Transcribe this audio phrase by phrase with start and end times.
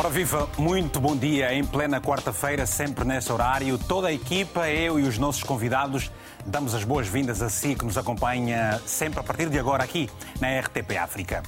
[0.00, 1.52] Ora viva, muito bom dia.
[1.52, 6.10] Em plena quarta-feira, sempre nesse horário, toda a equipa, eu e os nossos convidados,
[6.46, 10.08] damos as boas-vindas a si que nos acompanha sempre a partir de agora aqui
[10.40, 11.42] na RTP África.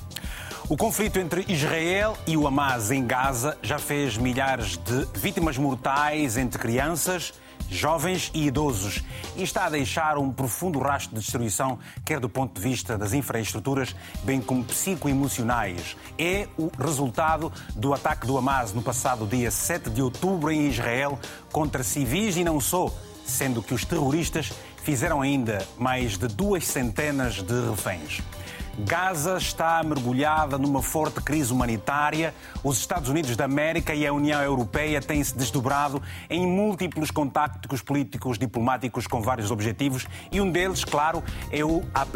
[0.69, 6.37] O conflito entre Israel e o Hamas em Gaza já fez milhares de vítimas mortais
[6.37, 7.33] entre crianças,
[7.73, 9.03] jovens e idosos
[9.37, 13.13] e está a deixar um profundo rastro de destruição, quer do ponto de vista das
[13.13, 15.97] infraestruturas, bem como psicoemocionais.
[16.19, 21.19] É o resultado do ataque do Hamas no passado dia 7 de outubro em Israel
[21.51, 22.93] contra civis e não só,
[23.25, 24.53] sendo que os terroristas
[24.83, 28.21] fizeram ainda mais de duas centenas de reféns.
[28.79, 32.35] Gaza está mergulhada numa forte crise humanitária.
[32.65, 38.39] Os Estados Unidos da América e a União Europeia têm-se desdobrado em múltiplos contactos políticos
[38.39, 41.61] diplomáticos com vários objetivos e um deles, claro, é,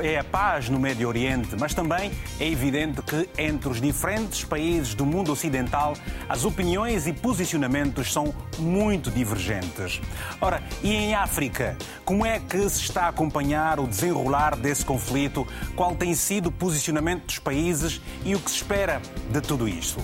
[0.06, 1.56] é a paz no Médio Oriente.
[1.58, 5.94] Mas também é evidente que entre os diferentes países do mundo ocidental
[6.28, 10.00] as opiniões e posicionamentos são muito divergentes.
[10.40, 11.76] Ora, e em África?
[12.04, 15.46] Como é que se está a acompanhar o desenrolar desse conflito?
[15.74, 19.02] Qual tem sido do posicionamento dos países e o que se espera
[19.32, 20.00] de tudo isto.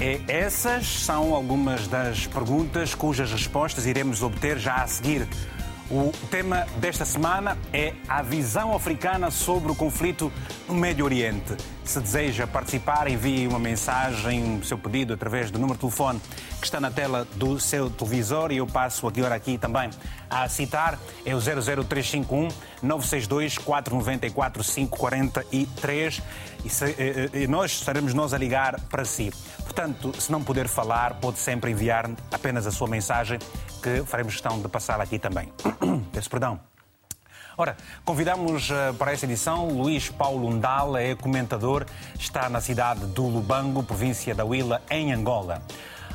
[0.00, 5.28] É, essas são algumas das perguntas cujas respostas iremos obter já a seguir.
[5.94, 10.32] O tema desta semana é a visão africana sobre o conflito
[10.66, 11.54] no Médio Oriente.
[11.84, 16.18] Se deseja participar, envie uma mensagem, o seu pedido através do número de telefone
[16.58, 19.90] que está na tela do seu televisor e eu passo agora aqui também
[20.30, 20.98] a citar.
[21.26, 22.48] É o 00351
[22.82, 26.22] 962 494 543
[26.64, 29.30] e, se, e, eh, eh, e nós estaremos nós a ligar para si.
[29.72, 33.38] Portanto, se não puder falar, pode sempre enviar apenas a sua mensagem
[33.82, 35.50] que faremos questão de passar aqui também.
[36.12, 36.60] Peço perdão.
[37.56, 41.86] Ora, convidamos eh, para esta edição Luís Paulo Ndala, é comentador,
[42.18, 45.62] está na cidade do Lubango, província da Huila, em Angola.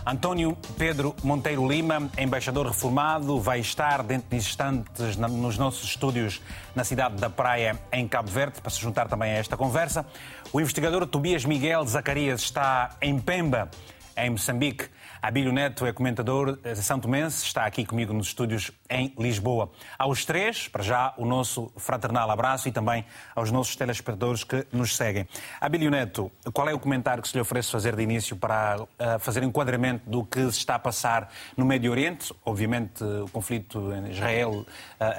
[0.10, 6.42] António Pedro Monteiro Lima, embaixador reformado, vai estar dentro de instantes nos nossos estúdios
[6.74, 10.06] na cidade da Praia, em Cabo Verde, para se juntar também a esta conversa.
[10.54, 13.70] O investigador Tobias Miguel Zacarias está em Pemba,
[14.16, 14.86] em Moçambique.
[15.22, 19.70] Abílio Neto é comentador de Santo Mense, está aqui comigo nos estúdios em Lisboa.
[20.00, 23.04] Aos três, para já, o nosso fraternal abraço e também
[23.36, 25.28] aos nossos telespectadores que nos seguem.
[25.60, 28.88] Abílio Neto, qual é o comentário que se lhe oferece fazer de início para uh,
[29.20, 34.12] fazer enquadramento do que se está a passar no Médio Oriente, obviamente o conflito em
[34.12, 34.66] Israel,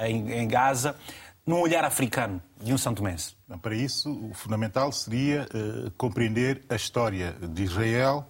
[0.01, 0.95] em, em Gaza,
[1.45, 3.35] num olhar africano de um Santo Mense?
[3.61, 8.29] Para isso, o fundamental seria uh, compreender a história de Israel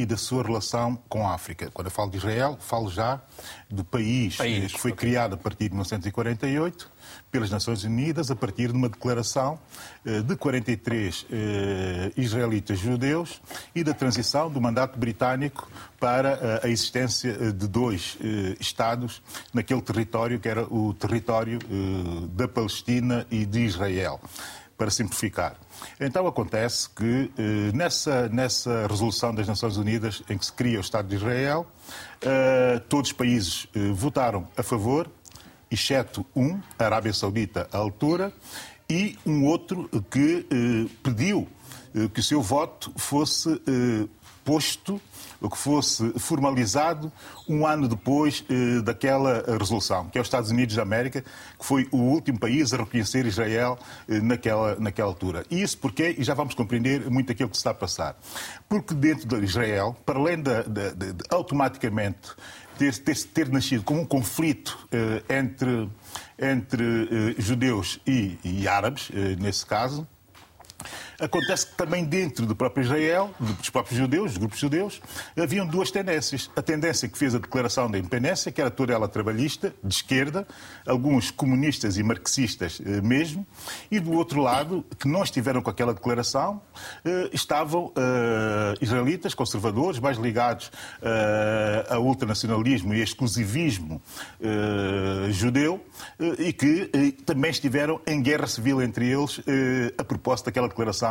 [0.00, 1.70] e da sua relação com a África.
[1.74, 3.20] Quando eu falo de Israel, falo já
[3.68, 5.08] do país, país que foi okay.
[5.08, 6.90] criado a partir de 1948
[7.30, 9.58] pelas Nações Unidas, a partir de uma declaração
[10.06, 13.42] eh, de 43 eh, israelitas judeus
[13.74, 18.16] e da transição do mandato britânico para eh, a existência de dois
[18.58, 19.22] Estados
[19.52, 21.58] naquele território que era o território
[22.32, 24.18] da Palestina e de Israel
[24.78, 25.56] para simplificar.
[26.00, 30.80] Então acontece que eh, nessa, nessa resolução das Nações Unidas em que se cria o
[30.80, 31.66] Estado de Israel,
[32.22, 35.10] eh, todos os países eh, votaram a favor,
[35.70, 38.32] exceto um, a Arábia Saudita, à altura,
[38.88, 40.44] e um outro que
[41.00, 41.46] pediu
[42.12, 43.48] que o seu voto fosse
[44.44, 45.00] posto
[45.48, 47.10] que fosse formalizado
[47.48, 51.22] um ano depois eh, daquela resolução, que é os Estados Unidos da América,
[51.58, 55.44] que foi o último país a reconhecer Israel eh, naquela, naquela altura.
[55.50, 58.18] E isso porque, e já vamos compreender muito aquilo que se está a passar,
[58.68, 62.30] porque dentro de Israel, para além de, de, de, de automaticamente
[62.80, 65.88] ter, ter, ter, nascido como um conflito eh, entre,
[66.38, 70.08] entre eh, judeus e, e árabes, eh, nesse caso,
[71.20, 75.02] Acontece que também dentro do próprio Israel, dos próprios judeus, dos grupos judeus,
[75.38, 76.50] haviam duas tendências.
[76.56, 80.46] A tendência que fez a declaração da independência, que era toda ela trabalhista, de esquerda,
[80.86, 83.46] alguns comunistas e marxistas eh, mesmo,
[83.90, 86.62] e do outro lado, que não estiveram com aquela declaração,
[87.04, 90.70] eh, estavam eh, israelitas, conservadores, mais ligados
[91.88, 94.00] ao ultranacionalismo e exclusivismo
[95.30, 95.84] judeu,
[96.38, 96.90] e que
[97.24, 99.40] também estiveram em guerra civil entre eles
[99.98, 101.09] a propósito daquela declaração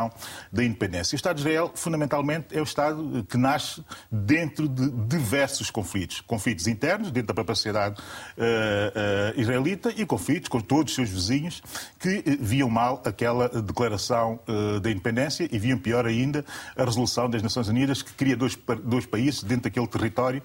[0.52, 1.14] da independência.
[1.14, 6.20] O Estado de Israel, fundamentalmente, é o Estado que nasce dentro de diversos conflitos.
[6.20, 11.08] Conflitos internos, dentro da própria sociedade uh, uh, israelita, e conflitos com todos os seus
[11.08, 11.62] vizinhos
[11.98, 14.40] que uh, viam mal aquela declaração
[14.82, 16.44] da independência e viam pior ainda
[16.76, 20.42] a resolução das Nações Unidas que cria dois, dois países dentro daquele território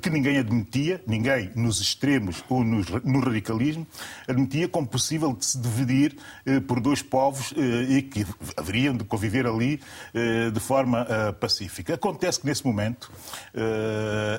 [0.00, 3.86] que ninguém admitia, ninguém nos extremos ou nos, no radicalismo,
[4.26, 6.16] admitia como possível de se dividir
[6.66, 7.52] por dois povos
[7.88, 8.26] e que
[8.56, 9.80] haveriam de conviver ali
[10.52, 11.06] de forma
[11.40, 11.94] pacífica.
[11.94, 13.10] Acontece que nesse momento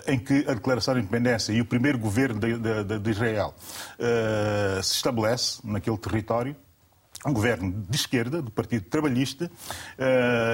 [0.07, 3.53] em que a declaração de independência e o primeiro governo de, Israel
[4.83, 6.55] se estabelece naquele território,
[7.25, 9.51] um governo de esquerda, do Partido Trabalhista,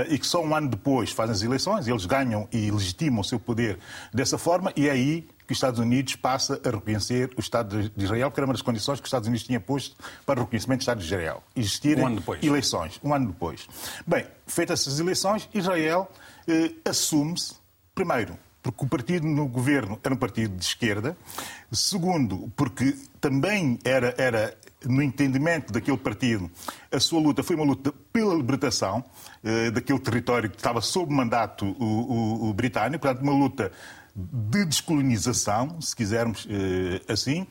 [0.09, 3.39] e que só um ano depois fazem as eleições, eles ganham e legitimam o seu
[3.39, 3.77] poder
[4.13, 8.03] dessa forma, e é aí que os Estados Unidos passa a reconhecer o Estado de
[8.03, 9.95] Israel, que era uma das condições que os Estados Unidos tinham posto
[10.25, 11.43] para o reconhecimento do Estado de Israel.
[11.55, 13.67] Existirem um eleições, um ano depois.
[14.05, 16.09] Bem, feitas essas eleições, Israel
[16.47, 17.55] uh, assume-se,
[17.93, 21.15] primeiro, porque o partido no governo era um partido de esquerda.
[21.71, 26.49] Segundo, porque também era, era no entendimento daquele partido,
[26.91, 29.03] a sua luta foi uma luta pela libertação
[29.43, 33.71] eh, daquele território que estava sob mandato o, o, o britânico, portanto, uma luta
[34.15, 37.45] de descolonização, se quisermos eh, assim,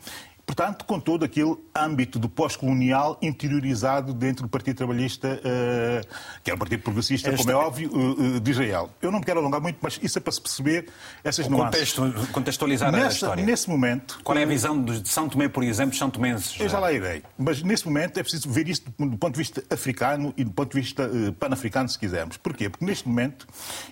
[0.47, 6.07] Portanto, com todo aquele âmbito do pós-colonial interiorizado dentro do Partido Trabalhista, uh,
[6.43, 8.91] que é o Partido Progressista, como é óbvio, uh, de Israel.
[9.01, 10.89] Eu não me quero alongar muito, mas isso é para se perceber
[11.25, 11.95] essas o nuances.
[11.95, 13.45] Contexto, contextualizar Nessa, a história.
[13.45, 14.21] Nesse momento...
[14.23, 16.61] Qual é a visão de São Tomé, por exemplo, São Tomenses?
[16.61, 17.23] Eu já lá irei.
[17.39, 20.75] Mas nesse momento é preciso ver isto do ponto de vista africano e do ponto
[20.75, 22.37] de vista pan-africano, se quisermos.
[22.37, 22.69] Porquê?
[22.69, 23.47] Porque neste momento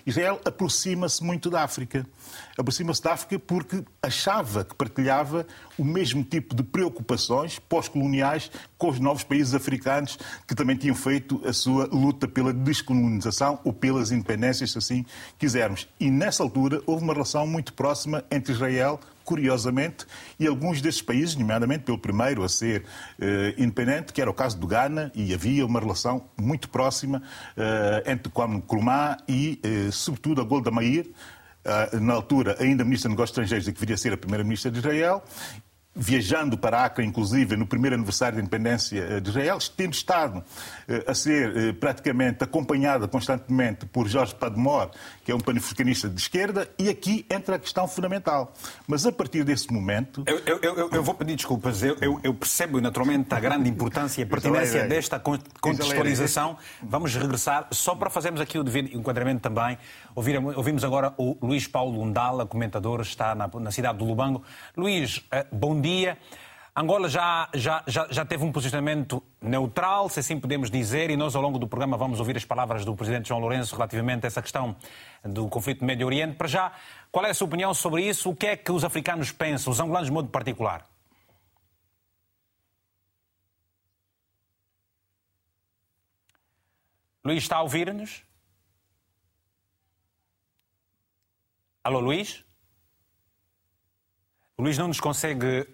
[0.05, 2.05] Israel aproxima-se muito da África.
[2.57, 5.47] Aproxima-se da África porque achava que partilhava
[5.77, 10.17] o mesmo tipo de preocupações pós-coloniais com os novos países africanos
[10.47, 15.05] que também tinham feito a sua luta pela descolonização ou pelas independências, se assim
[15.37, 15.87] quisermos.
[15.99, 20.05] E nessa altura houve uma relação muito próxima entre Israel curiosamente,
[20.37, 22.83] e alguns desses países, nomeadamente pelo primeiro a ser
[23.17, 27.23] eh, independente, que era o caso do Ghana, e havia uma relação muito próxima
[27.55, 31.09] eh, entre Kwame Nkrumah e, eh, sobretudo, a Golda Meir,
[31.65, 34.69] ah, na altura ainda ministra de Negócios Estrangeiros e que viria a ser a primeira-ministra
[34.69, 35.23] de Israel,
[35.95, 40.43] viajando para Acre, inclusive, no primeiro aniversário da independência eh, de Israel, tendo estado
[40.87, 44.89] eh, a ser eh, praticamente acompanhada constantemente por Jorge Padmore,
[45.23, 48.53] que é um panafricanista de esquerda, e aqui entra a questão fundamental.
[48.87, 50.23] Mas a partir desse momento...
[50.25, 51.81] Eu, eu, eu, eu vou pedir desculpas.
[51.83, 56.57] Eu, percebo naturalmente a grande importância e a pertinência desta contextualização.
[56.81, 59.77] Vamos regressar, só para fazermos aqui o devido enquadramento também.
[60.15, 64.43] Ouvimos agora o Luís Paulo Undala, comentador, está na, na cidade do Lubango.
[64.77, 66.19] Luís, bom dia.
[66.75, 71.35] Angola já, já, já, já teve um posicionamento neutral, se assim podemos dizer, e nós
[71.35, 74.41] ao longo do programa vamos ouvir as palavras do Presidente João Lourenço relativamente a essa
[74.41, 74.75] questão
[75.23, 76.35] do conflito no Médio Oriente.
[76.35, 76.71] Para já,
[77.11, 78.29] qual é a sua opinião sobre isso?
[78.29, 80.85] O que é que os africanos pensam, os angolanos de modo particular?
[87.23, 88.23] Luís, está a ouvir-nos?
[91.85, 92.41] Alô, Luís?
[94.57, 95.67] O Luís não nos consegue,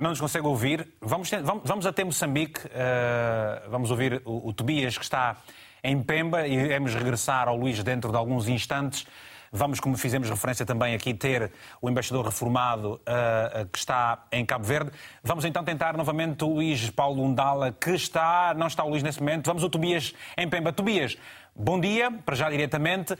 [0.00, 0.86] não nos consegue ouvir.
[1.00, 5.36] Vamos, vamos, vamos até Moçambique, uh, vamos ouvir o, o, Tobias, que está
[5.82, 9.04] em Pemba, iremos regressar ao Luís dentro de alguns instantes.
[9.50, 11.50] Vamos, como fizemos referência também aqui, ter
[11.82, 14.92] o embaixador reformado uh, que está em Cabo Verde.
[15.24, 19.18] Vamos então tentar novamente o Luís Paulo Undala, que está, não está o Luís nesse
[19.18, 19.46] momento.
[19.46, 20.72] Vamos o Tobias em Pemba.
[20.72, 21.18] Tobias,
[21.52, 23.16] bom dia, para já diretamente.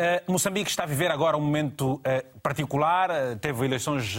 [0.00, 4.16] Uh, Moçambique está a viver agora um momento uh, particular, uh, teve eleições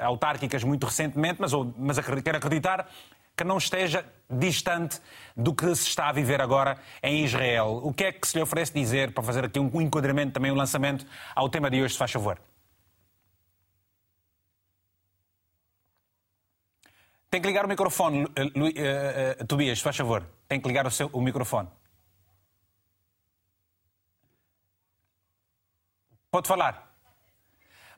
[0.00, 2.88] autárquicas muito recentemente, mas, mas quero acreditar
[3.36, 4.98] que não esteja distante
[5.36, 7.78] do que se está a viver agora em Israel.
[7.84, 10.56] O que é que se lhe oferece dizer para fazer aqui um enquadramento, também um
[10.56, 12.40] lançamento ao tema de hoje, se faz favor?
[17.30, 18.26] Tem que ligar o microfone,
[19.46, 20.24] Tobias, se faz favor.
[20.48, 21.68] Tem que ligar o, seu, o microfone.
[26.30, 26.86] Pode falar.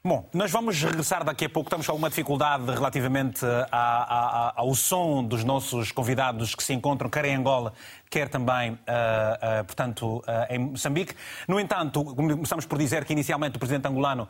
[0.04, 1.66] Bom, nós vamos regressar daqui a pouco.
[1.66, 7.10] Estamos com alguma dificuldade relativamente a, a, ao som dos nossos convidados que se encontram,
[7.10, 7.72] quer em Angola,
[8.08, 11.12] quer também, uh, uh, portanto, uh, em Moçambique.
[11.48, 14.28] No entanto, começamos por dizer que inicialmente o presidente angolano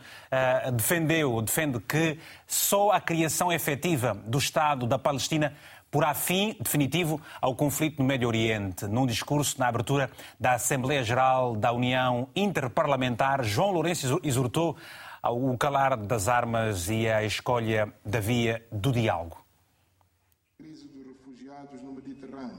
[0.72, 5.54] defendeu, defende que só a criação efetiva do Estado da Palestina
[5.90, 8.86] porá fim definitivo ao conflito no Médio Oriente.
[8.86, 14.76] Num discurso na abertura da Assembleia Geral da União Interparlamentar, João Lourenço exortou
[15.22, 19.44] o calar das armas e a escolha da via do diálogo.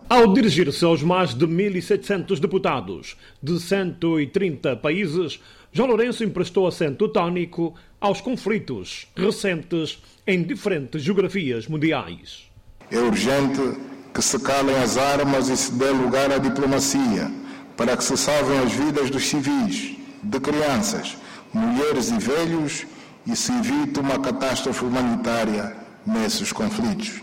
[0.10, 5.40] Ao dirigir-se aos mais de 1.700 deputados de 130 países,
[5.72, 12.51] João Lourenço emprestou assento tónico aos conflitos recentes em diferentes geografias mundiais.
[12.92, 13.80] É urgente
[14.14, 17.32] que se calem as armas e se dê lugar à diplomacia
[17.78, 21.18] para que se salvem as vidas dos civis, de crianças,
[21.54, 22.86] mulheres e velhos
[23.26, 27.22] e se evite uma catástrofe humanitária nesses conflitos.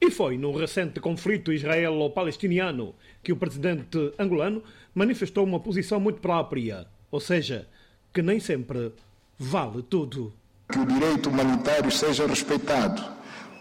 [0.00, 4.62] E foi num recente conflito israelo-palestiniano que o presidente angolano
[4.94, 7.68] manifestou uma posição muito própria, ou seja,
[8.12, 8.92] que nem sempre
[9.38, 10.32] vale tudo.
[10.70, 13.02] Que o direito humanitário seja respeitado,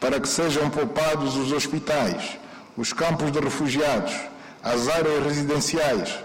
[0.02, 2.40] para que sejam poupados os hospitais,
[2.76, 4.12] os campos de refugiados,
[4.64, 6.18] as áreas residenciais,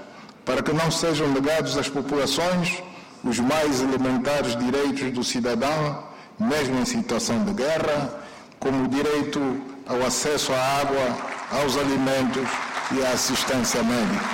[0.46, 2.82] para que não sejam negados às populações
[3.22, 6.04] os mais elementares direitos do cidadão,
[6.38, 8.18] mesmo em situação de guerra,
[8.58, 9.40] como o direito
[9.86, 11.16] ao acesso à água,
[11.60, 12.48] aos alimentos
[12.92, 14.24] e à assistência médica.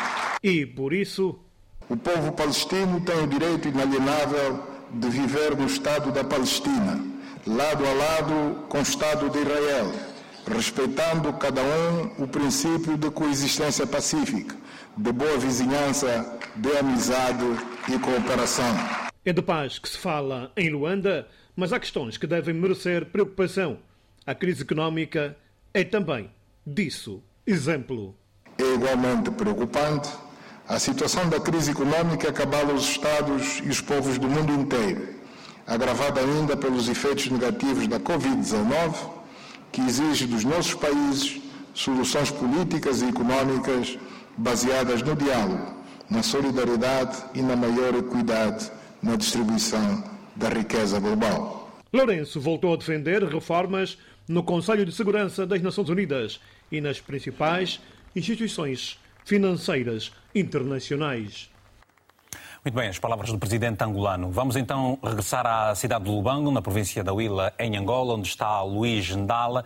[0.41, 1.37] E, por isso,
[1.89, 7.12] o povo palestino tem o direito inalienável de viver no Estado da Palestina,
[7.47, 9.93] lado a lado com o Estado de Israel,
[10.47, 14.55] respeitando cada um o princípio de coexistência pacífica,
[14.97, 17.45] de boa vizinhança, de amizade
[17.89, 18.75] e cooperação.
[19.25, 23.79] É de paz que se fala em Luanda, mas há questões que devem merecer preocupação.
[24.25, 25.37] A crise económica
[25.75, 26.31] é também
[26.67, 28.17] disso exemplo.
[28.59, 30.11] É igualmente preocupante
[30.69, 35.22] a situação da crise econômica que abala os Estados e os povos do mundo inteiro,
[35.73, 38.95] agravada ainda pelos efeitos negativos da Covid-19,
[39.73, 41.41] que exige dos nossos países
[41.73, 43.99] soluções políticas e econômicas
[44.37, 45.75] baseadas no diálogo,
[46.11, 48.71] na solidariedade e na maior equidade
[49.03, 50.05] na distribuição
[50.37, 51.71] da riqueza global.
[51.91, 53.97] Lourenço voltou a defender reformas
[54.29, 57.81] no Conselho de Segurança das Nações Unidas e nas principais
[58.15, 61.52] instituições financeiras internacionais.
[62.65, 64.31] Muito bem, as palavras do presidente angolano.
[64.31, 68.63] Vamos então regressar à cidade de Lubango, na província da Huila, em Angola, onde está
[68.63, 69.65] Luís Ndala.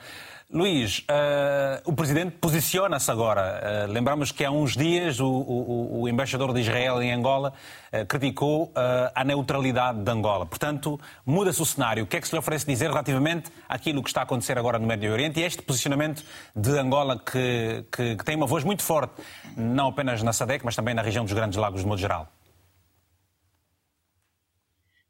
[0.51, 3.87] Luís, uh, o Presidente posiciona-se agora.
[3.87, 7.53] Uh, lembramos que há uns dias o, o, o embaixador de Israel em Angola
[7.93, 8.73] uh, criticou
[9.15, 10.47] a neutralidade de Angola.
[10.47, 12.05] Portanto, muda-se o cenário.
[12.05, 14.79] O que é que se lhe oferece dizer relativamente àquilo que está a acontecer agora
[14.79, 16.25] no Médio Oriente e este posicionamento
[16.55, 19.21] de Angola que, que, que tem uma voz muito forte,
[19.55, 22.33] não apenas na SADEC, mas também na região dos Grandes Lagos, de modo geral?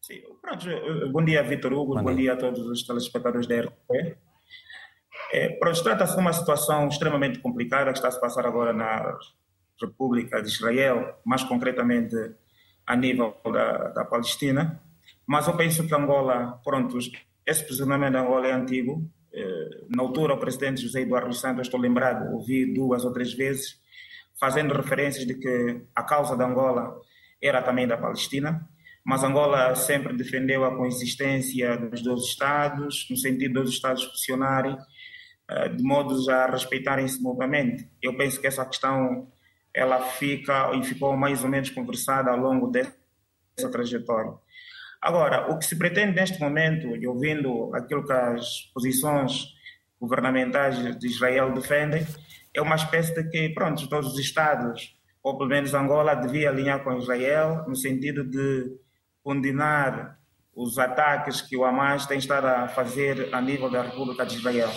[0.06, 1.10] Sim, pronto.
[1.10, 1.94] Bom dia, Vitor Hugo.
[1.94, 2.16] Bom, Bom dia.
[2.16, 2.32] dia.
[2.34, 4.16] a todos os telespectadores da RTP.
[5.32, 9.18] É, pronto, trata-se de uma situação extremamente complicada que está a se passar agora na
[9.80, 12.14] República de Israel, mais concretamente
[12.86, 14.80] a nível da, da Palestina.
[15.26, 16.96] Mas eu penso que Angola, pronto,
[17.44, 19.10] esse posicionamento de Angola é antigo.
[19.32, 23.80] É, na altura, o presidente José Eduardo Santos, estou lembrado, ouvi duas ou três vezes,
[24.38, 26.96] fazendo referências de que a causa da Angola
[27.42, 28.66] era também da Palestina
[29.06, 34.76] mas Angola sempre defendeu a coexistência dos dois Estados, no sentido dos Estados funcionarem
[35.48, 37.88] eh, de modo a respeitarem-se mutuamente.
[38.02, 39.30] Eu penso que essa questão
[39.72, 44.32] ela fica e ficou mais ou menos conversada ao longo dessa trajetória.
[45.00, 49.54] Agora, o que se pretende neste momento, e ouvindo aquilo que as posições
[50.00, 52.04] governamentais de Israel defendem,
[52.52, 56.82] é uma espécie de que, pronto, todos os Estados, ou pelo menos Angola, devia alinhar
[56.82, 58.84] com Israel no sentido de
[59.26, 60.20] condenar
[60.54, 64.70] os ataques que o Hamas tem estado a fazer a nível da República de Israel.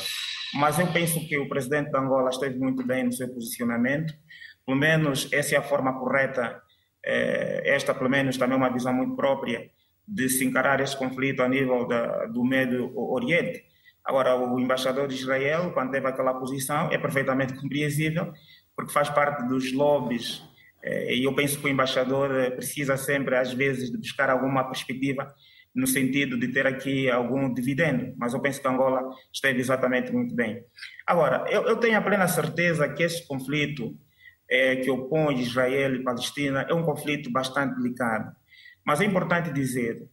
[0.56, 4.12] Mas eu penso que o presidente da Angola esteve muito bem no seu posicionamento,
[4.66, 6.60] pelo menos essa é a forma correta,
[7.06, 9.70] eh, esta pelo menos também é uma visão muito própria
[10.08, 13.64] de se encarar esse conflito a nível da, do Médio Oriente.
[14.04, 18.34] Agora, o embaixador de Israel, quando teve aquela posição, é perfeitamente compreensível,
[18.76, 20.42] porque faz parte dos lobbies,
[20.84, 25.34] e eu penso que o embaixador precisa sempre, às vezes, de buscar alguma perspectiva
[25.74, 30.34] no sentido de ter aqui algum dividendo, mas eu penso que Angola esteve exatamente muito
[30.34, 30.64] bem.
[31.06, 33.96] Agora, eu, eu tenho a plena certeza que esse conflito
[34.50, 38.36] é, que opõe Israel e Palestina é um conflito bastante delicado,
[38.84, 40.08] mas é importante dizer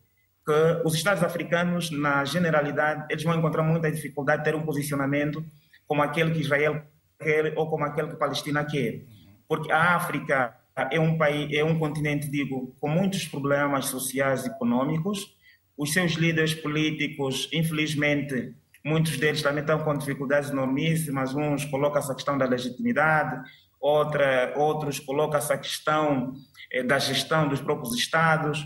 [0.44, 5.44] que os Estados africanos, na generalidade, eles vão encontrar muita dificuldade de ter um posicionamento
[5.86, 6.82] como aquele que Israel
[7.18, 9.02] quer ou como aquele que Palestina quer,
[9.48, 10.56] porque a África
[10.90, 15.36] é um país, é um continente, digo, com muitos problemas sociais e econômicos,
[15.76, 21.34] os seus líderes políticos, infelizmente, muitos deles também estão com dificuldades enormíssimas.
[21.34, 23.42] Uns colocam essa questão da legitimidade,
[23.80, 26.32] outra, outros colocam essa questão
[26.72, 28.64] eh, da gestão dos próprios Estados.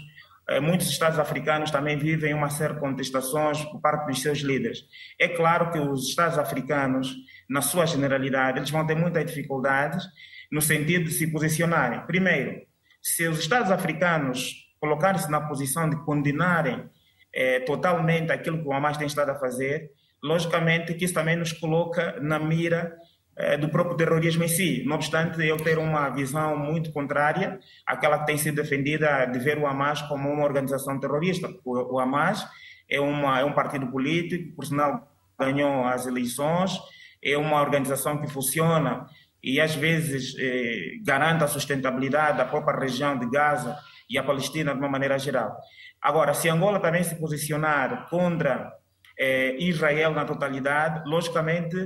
[0.49, 4.85] Eh, muitos Estados africanos também vivem uma série de contestações por parte dos seus líderes.
[5.19, 7.13] É claro que os Estados africanos,
[7.49, 10.05] na sua generalidade, eles vão ter muitas dificuldades
[10.51, 12.01] no sentido de se posicionarem.
[12.07, 12.63] Primeiro,
[13.01, 16.89] se os Estados africanos colocarem-se na posição de condenarem
[17.33, 19.91] é, totalmente aquilo que o Hamas tem estado a fazer,
[20.23, 22.97] logicamente que isso também nos coloca na mira
[23.37, 24.83] é, do próprio terrorismo em si.
[24.87, 29.59] Não obstante eu ter uma visão muito contrária àquela que tem sido defendida de ver
[29.59, 31.49] o Hamas como uma organização terrorista.
[31.65, 32.47] O, o Hamas
[32.89, 36.79] é, uma, é um partido político, por sinal ganhou as eleições,
[37.23, 39.07] é uma organização que funciona
[39.43, 43.77] e às vezes eh, garante a sustentabilidade da própria região de Gaza
[44.09, 45.57] e a Palestina de uma maneira geral.
[46.01, 48.73] Agora, se Angola também se posicionar contra
[49.19, 51.77] eh, Israel na totalidade, logicamente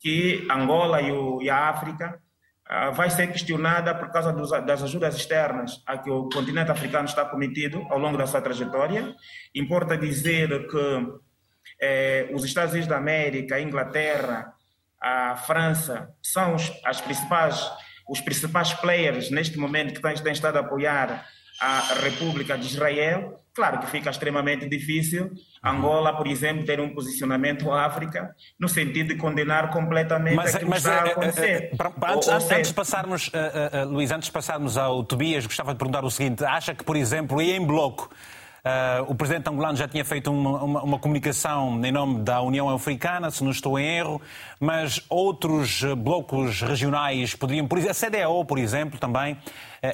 [0.00, 2.20] que Angola e, o, e a África
[2.70, 7.06] ah, vai ser questionada por causa dos, das ajudas externas a que o continente africano
[7.06, 9.14] está cometido ao longo da sua trajetória.
[9.54, 11.06] Importa dizer que
[11.80, 14.52] eh, os Estados Unidos da América, a Inglaterra,
[15.00, 17.70] a França são os, as principais,
[18.08, 21.26] os principais players neste momento que têm, têm estado a apoiar
[21.60, 23.40] a República de Israel.
[23.54, 25.32] Claro que fica extremamente difícil
[25.64, 30.70] Angola, por exemplo, ter um posicionamento à África no sentido de condenar completamente mas, aquilo
[30.70, 31.70] mas, que está a acontecer.
[32.06, 35.72] Antes, ou, ou antes de passarmos, uh, uh, Luís, antes de passarmos ao Tobias, gostava
[35.72, 38.10] de perguntar o seguinte: acha que, por exemplo, e em bloco,
[38.58, 42.68] Uh, o presidente angolano já tinha feito uma, uma, uma, comunicação em nome da União
[42.68, 44.20] Africana, se não estou em erro,
[44.58, 49.38] mas outros blocos regionais poderiam, por exemplo, a CDAO, por exemplo, também, uh,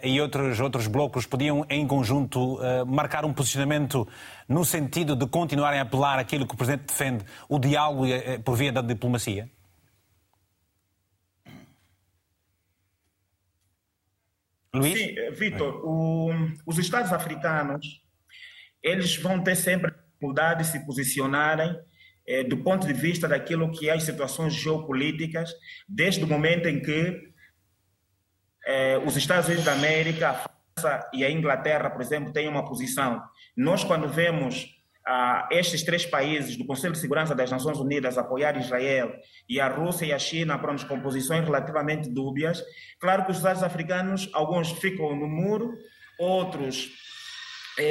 [0.03, 4.09] e outros, outros blocos podiam, em conjunto, uh, marcar um posicionamento
[4.49, 8.05] no sentido de continuarem a apelar aquilo que o presidente defende, o diálogo
[8.45, 9.49] por via da diplomacia?
[14.75, 14.99] Luís?
[14.99, 15.81] Sim, Vitor,
[16.67, 18.04] os Estados africanos
[18.85, 21.75] eles vão ter sempre dificuldade de se posicionarem
[22.27, 25.51] eh, do ponto de vista daquilo que é as situações geopolíticas,
[25.89, 27.33] desde o momento em que
[28.67, 32.65] eh, os Estados Unidos da América, a França e a Inglaterra, por exemplo, têm uma
[32.65, 33.23] posição.
[33.57, 34.67] Nós, quando vemos
[35.07, 39.15] ah, estes três países do Conselho de Segurança das Nações Unidas apoiar Israel
[39.49, 42.63] e a Rússia e a China para as composições relativamente dúbias,
[42.99, 45.75] claro que os Estados africanos, alguns ficam no muro,
[46.19, 46.91] outros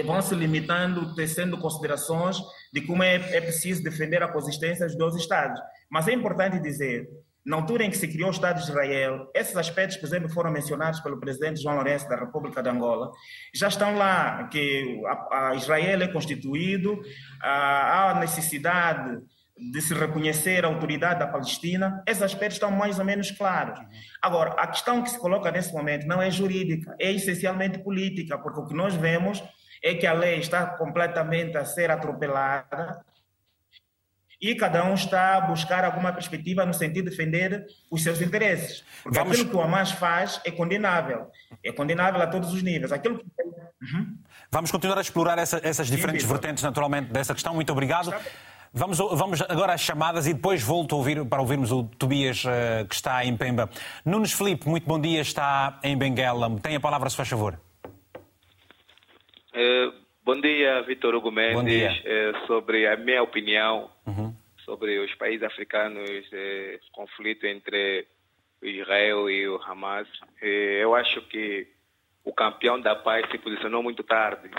[0.05, 2.37] vão se limitando, tecendo considerações
[2.71, 5.59] de como é, é preciso defender a coexistência dos dois Estados.
[5.89, 7.07] Mas é importante dizer,
[7.45, 10.51] na altura em que se criou o Estado de Israel, esses aspectos, por exemplo, foram
[10.51, 13.11] mencionados pelo presidente João Lourenço da República de Angola,
[13.53, 17.01] já estão lá, que a, a Israel é constituído,
[17.41, 19.19] a, há necessidade
[19.55, 23.79] de se reconhecer a autoridade da Palestina, esses aspectos estão mais ou menos claros.
[24.21, 28.59] Agora, a questão que se coloca nesse momento não é jurídica, é essencialmente política, porque
[28.59, 29.43] o que nós vemos
[29.83, 33.03] é que a lei está completamente a ser atropelada
[34.41, 38.83] e cada um está a buscar alguma perspectiva no sentido de defender os seus interesses.
[39.01, 39.33] Porque Vamos...
[39.33, 41.27] aquilo que o Hamas faz é condenável.
[41.63, 42.91] É condenável a todos os níveis.
[42.91, 43.25] Aquilo que...
[43.25, 44.17] Uhum.
[44.51, 47.53] Vamos continuar a explorar essa, essas diferentes Sim, vertentes, naturalmente, dessa questão.
[47.53, 48.13] Muito obrigado.
[48.73, 52.85] Vamos, vamos agora às chamadas e depois volto a ouvir, para ouvirmos o Tobias, uh,
[52.87, 53.69] que está em Pemba.
[54.03, 56.49] Nunes Felipe, muito bom dia, está em Benguela.
[56.59, 57.59] Tem a palavra, se faz favor.
[59.53, 59.93] Uh,
[60.25, 61.99] bom dia, Vitor Hugo Mendes.
[61.99, 64.35] Uh, sobre a minha opinião uhum.
[64.65, 68.07] sobre os países africanos, uh, conflito entre
[68.63, 70.07] Israel e o Hamas.
[70.41, 71.67] eu acho que
[72.23, 74.49] o campeão da paz se posicionou muito tarde.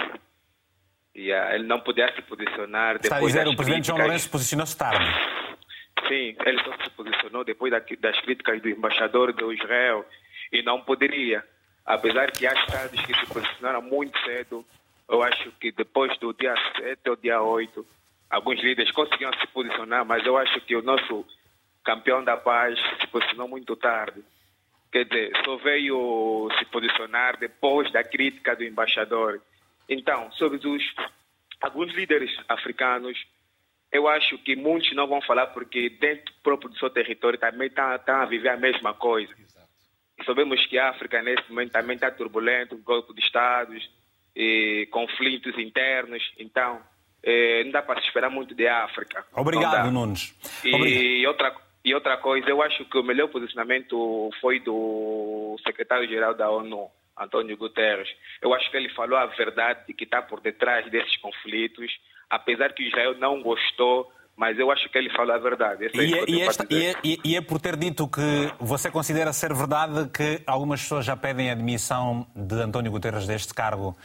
[1.13, 4.77] E, ele não podia se posicionar depois Está a dizer, o presidente João Lourenço posicionou-se
[4.77, 5.05] tarde.
[6.07, 10.05] Sim, ele só se posicionou depois das críticas do embaixador do Israel
[10.53, 11.43] e não poderia.
[11.85, 14.65] Apesar que há estados que se posicionaram muito cedo
[15.09, 17.87] eu acho que depois do dia 7 ou dia 8,
[18.31, 21.27] alguns líderes conseguiram se posicionar, mas eu acho que o nosso
[21.85, 24.25] campeão da paz se posicionou muito tarde.
[24.91, 29.41] Quer dizer, só veio se posicionar depois da crítica do embaixador.
[29.89, 30.95] Então, sobre os
[31.61, 33.19] alguns líderes africanos,
[33.91, 37.85] eu acho que muitos não vão falar porque dentro próprio do seu território também estão
[37.91, 39.33] tá, tá a viver a mesma coisa.
[40.19, 43.89] E sabemos que a África nesse momento também está turbulento, golpe de Estados,
[44.35, 46.23] e conflitos internos.
[46.39, 46.81] Então,
[47.23, 49.25] eh, não dá para se esperar muito de África.
[49.35, 50.35] Obrigado, Nunes.
[50.65, 56.51] E outra, e outra coisa, eu acho que o melhor posicionamento foi do secretário-geral da
[56.51, 58.09] ONU, Antônio Guterres.
[58.43, 61.91] Eu acho que ele falou a verdade que está por detrás desses conflitos,
[62.29, 65.91] apesar que Israel não gostou mas eu acho que ele falou a verdade.
[65.95, 66.95] E é, e, esta, e, é,
[67.25, 71.51] e, é, por ter dito que você considera ser verdade que algumas pessoas já pedem
[71.51, 73.97] a admissão de António Guterres deste cargo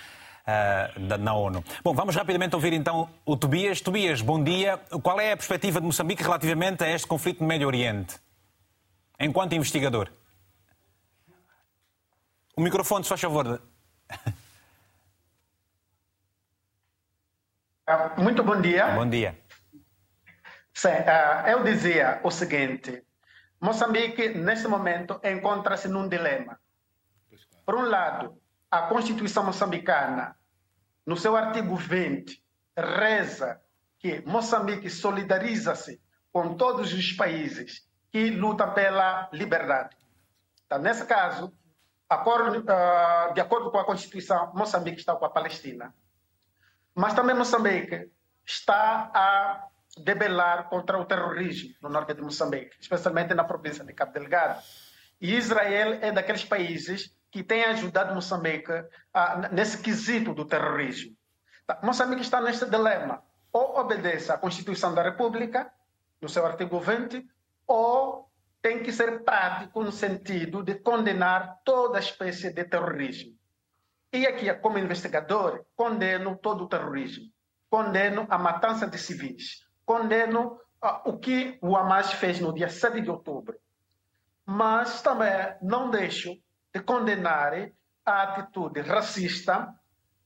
[0.49, 1.63] uh, na ONU.
[1.83, 3.81] Bom, vamos rapidamente ouvir então o Tobias.
[3.81, 4.77] Tobias, bom dia.
[5.03, 8.19] Qual é a perspectiva de Moçambique relativamente a este conflito no Médio Oriente?
[9.19, 10.09] Enquanto investigador.
[12.55, 13.61] O microfone, se faz favor.
[17.91, 18.87] Ah, muito bom dia.
[18.93, 19.35] Bom dia.
[20.71, 23.03] Sim, uh, eu dizia o seguinte:
[23.59, 26.59] Moçambique, nesse momento, encontra-se num dilema.
[27.65, 30.35] Por um lado, a Constituição moçambicana
[31.05, 32.43] no seu artigo 20,
[32.77, 33.59] reza
[33.97, 39.95] que Moçambique solidariza-se com todos os países que lutam pela liberdade.
[40.65, 41.53] Então, nesse caso,
[42.11, 45.93] uh, de acordo com a Constituição, Moçambique está com a Palestina.
[46.95, 48.11] Mas também Moçambique
[48.45, 54.13] está a debelar contra o terrorismo no norte de Moçambique, especialmente na província de Cabo
[54.13, 54.61] Delgado.
[55.19, 61.15] E Israel é daqueles países que têm ajudado Moçambique uh, nesse quesito do terrorismo.
[61.63, 63.23] Então, Moçambique está neste dilema.
[63.51, 65.71] Ou obedece à Constituição da República,
[66.21, 67.25] no seu artigo 20,
[67.67, 68.29] ou
[68.61, 73.37] tem que ser prático no sentido de condenar toda espécie de terrorismo.
[74.11, 77.25] E aqui, como investigador, condeno todo o terrorismo,
[77.69, 83.01] condeno a matança de civis, condeno uh, o que o Hamas fez no dia 7
[83.01, 83.57] de outubro.
[84.45, 85.29] Mas também
[85.61, 86.35] não deixo
[86.73, 87.53] de condenar
[88.05, 89.73] a atitude racista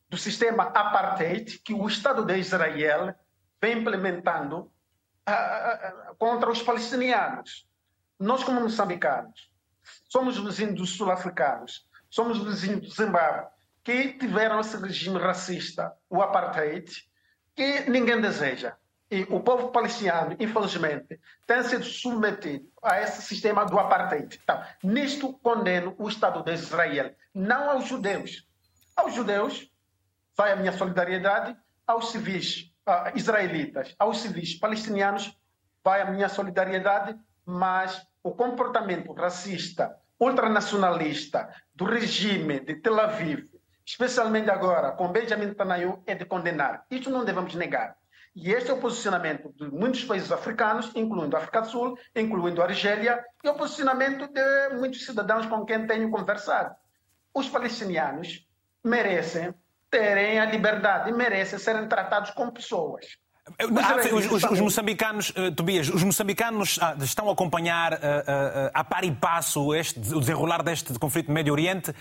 [0.10, 3.16] do sistema apartheid que o Estado de Israel
[3.62, 7.68] vem implementando uh, uh, contra os palestinianos.
[8.20, 9.52] Nós, como moçambicanos,
[10.10, 13.48] somos vizinhos sul-africanos, somos vizinhos do Zimbábue,
[13.84, 16.86] que tiveram esse regime racista, o apartheid,
[17.56, 18.78] que ninguém deseja.
[19.14, 24.40] E o povo palestiniano, infelizmente, tem sido submetido a esse sistema do apartheid.
[24.44, 28.48] Então, nisto condeno o Estado de Israel, não aos judeus.
[28.96, 29.72] Aos judeus
[30.36, 35.38] vai a minha solidariedade, aos civis uh, israelitas, aos civis palestinianos
[35.84, 43.48] vai a minha solidariedade, mas o comportamento racista, ultranacionalista do regime de Tel Aviv,
[43.86, 46.84] especialmente agora com Benjamin Netanyahu, é de condenar.
[46.90, 47.96] Isso não devemos negar.
[48.36, 52.62] E este é o posicionamento de muitos países africanos, incluindo a África do Sul, incluindo
[52.62, 56.76] a Argélia, e o posicionamento de muitos cidadãos com quem tenho conversado.
[57.34, 58.48] Os palestinianos
[58.84, 59.54] merecem
[59.90, 63.06] terem a liberdade, merecem serem tratados como pessoas.
[63.46, 67.98] Ah, os, os, os, moçambicanos, uh, Tobias, os moçambicanos uh, estão a acompanhar uh,
[68.74, 71.94] a par e passo este, o desenrolar deste conflito no Médio Oriente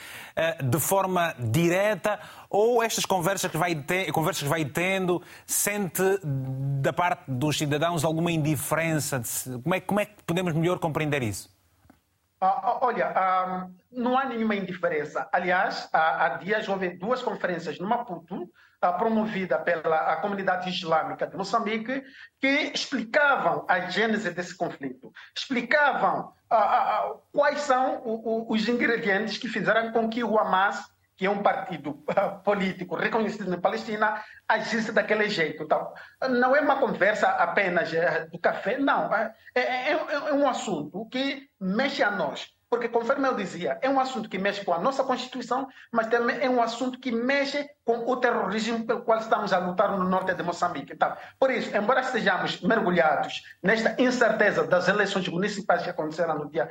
[0.62, 3.74] de forma direta ou estas conversas que, vai
[4.12, 6.02] conversas que vai tendo sente
[6.80, 9.20] da parte dos cidadãos alguma indiferença?
[9.62, 11.50] Como é, como é que podemos melhor compreender isso?
[12.44, 15.28] Ah, olha, ah, não há nenhuma indiferença.
[15.30, 22.02] Aliás, há, dias houve duas conferências no Maputo, ah, promovida pela comunidade islâmica de Moçambique,
[22.40, 26.32] que explicavam a gênese desse conflito, explicavam
[27.30, 28.02] quais são
[28.48, 30.90] os ingredientes que fizeram com que o Hamas
[31.22, 32.02] que é um partido
[32.42, 35.62] político reconhecido na Palestina, agisse daquele jeito.
[35.62, 35.92] Então,
[36.30, 39.14] não é uma conversa apenas eh, do café, não.
[39.14, 42.48] É, é, é um assunto que mexe a nós.
[42.72, 46.38] Porque, conforme eu dizia, é um assunto que mexe com a nossa Constituição, mas também
[46.40, 50.32] é um assunto que mexe com o terrorismo pelo qual estamos a lutar no norte
[50.32, 50.94] de Moçambique.
[50.94, 56.70] Então, por isso, embora estejamos mergulhados nesta incerteza das eleições municipais que aconteceram no dia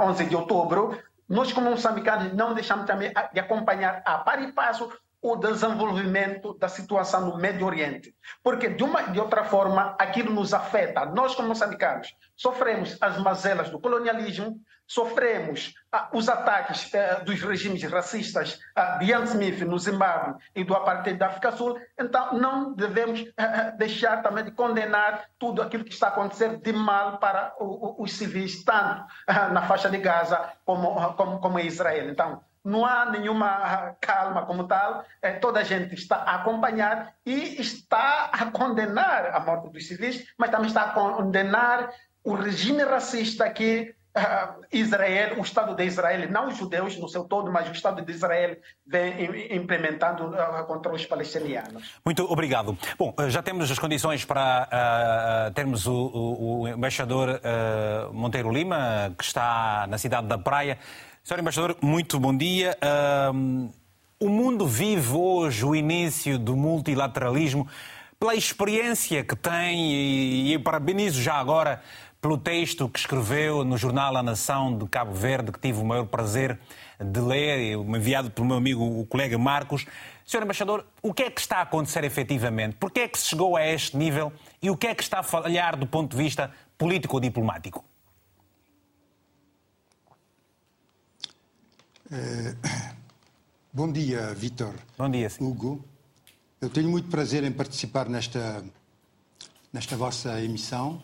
[0.00, 4.90] 11 de outubro, nós, como moçambicanos, não deixamos também de acompanhar a par e passo
[5.20, 8.14] o desenvolvimento da situação no Médio Oriente.
[8.42, 11.06] Porque, de uma de outra forma, aquilo nos afeta.
[11.06, 17.82] Nós, como moçambicanos, sofremos as mazelas do colonialismo, sofremos ah, os ataques eh, dos regimes
[17.84, 21.80] racistas ah, de Ian Smith no Zimbábue e do apartheid da África Sul.
[21.98, 26.72] Então, não devemos eh, eh deixar também de condenar tudo aquilo que está acontecendo de
[26.72, 32.10] mal para os civis, tanto ah, na faixa de Gaza como, como, como em Israel.
[32.10, 35.04] Então, não há nenhuma calma como tal,
[35.38, 40.50] toda a gente está a acompanhar e está a condenar a morte dos civis, mas
[40.50, 41.90] também está a condenar
[42.24, 43.94] o regime racista que
[44.72, 48.12] Israel, o Estado de Israel, não os judeus no seu todo, mas o Estado de
[48.12, 51.94] Israel vem implementando uh, contra os palestinianos.
[52.04, 52.78] Muito obrigado.
[52.96, 54.68] Bom, já temos as condições para
[55.50, 57.40] uh, termos o, o, o embaixador
[58.12, 60.78] Monteiro Lima, que está na cidade da Praia.
[61.22, 62.76] Senhor Embaixador, muito bom dia.
[63.34, 63.70] Um,
[64.20, 67.66] o mundo vive hoje o início do multilateralismo
[68.18, 71.82] pela experiência que tem, e, e parabenizo já agora
[72.24, 76.06] pelo texto que escreveu no jornal A Nação de Cabo Verde, que tive o maior
[76.06, 76.58] prazer
[76.98, 79.84] de ler, enviado pelo meu amigo, o colega Marcos.
[80.24, 82.76] Senhor Embaixador, o que é que está a acontecer efetivamente?
[82.76, 84.32] Por que é que se chegou a este nível
[84.62, 87.84] e o que é que está a falhar do ponto de vista político-diplomático?
[92.10, 92.54] Eh,
[93.70, 94.72] bom dia, Vitor.
[94.96, 95.44] Bom dia, sim.
[95.44, 95.84] Hugo.
[96.58, 98.64] Eu tenho muito prazer em participar nesta,
[99.70, 101.02] nesta vossa emissão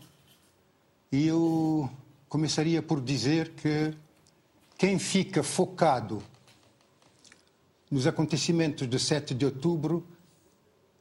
[1.13, 1.91] e eu
[2.29, 3.93] começaria por dizer que
[4.79, 6.23] quem fica focado
[7.91, 10.07] nos acontecimentos de 7 de outubro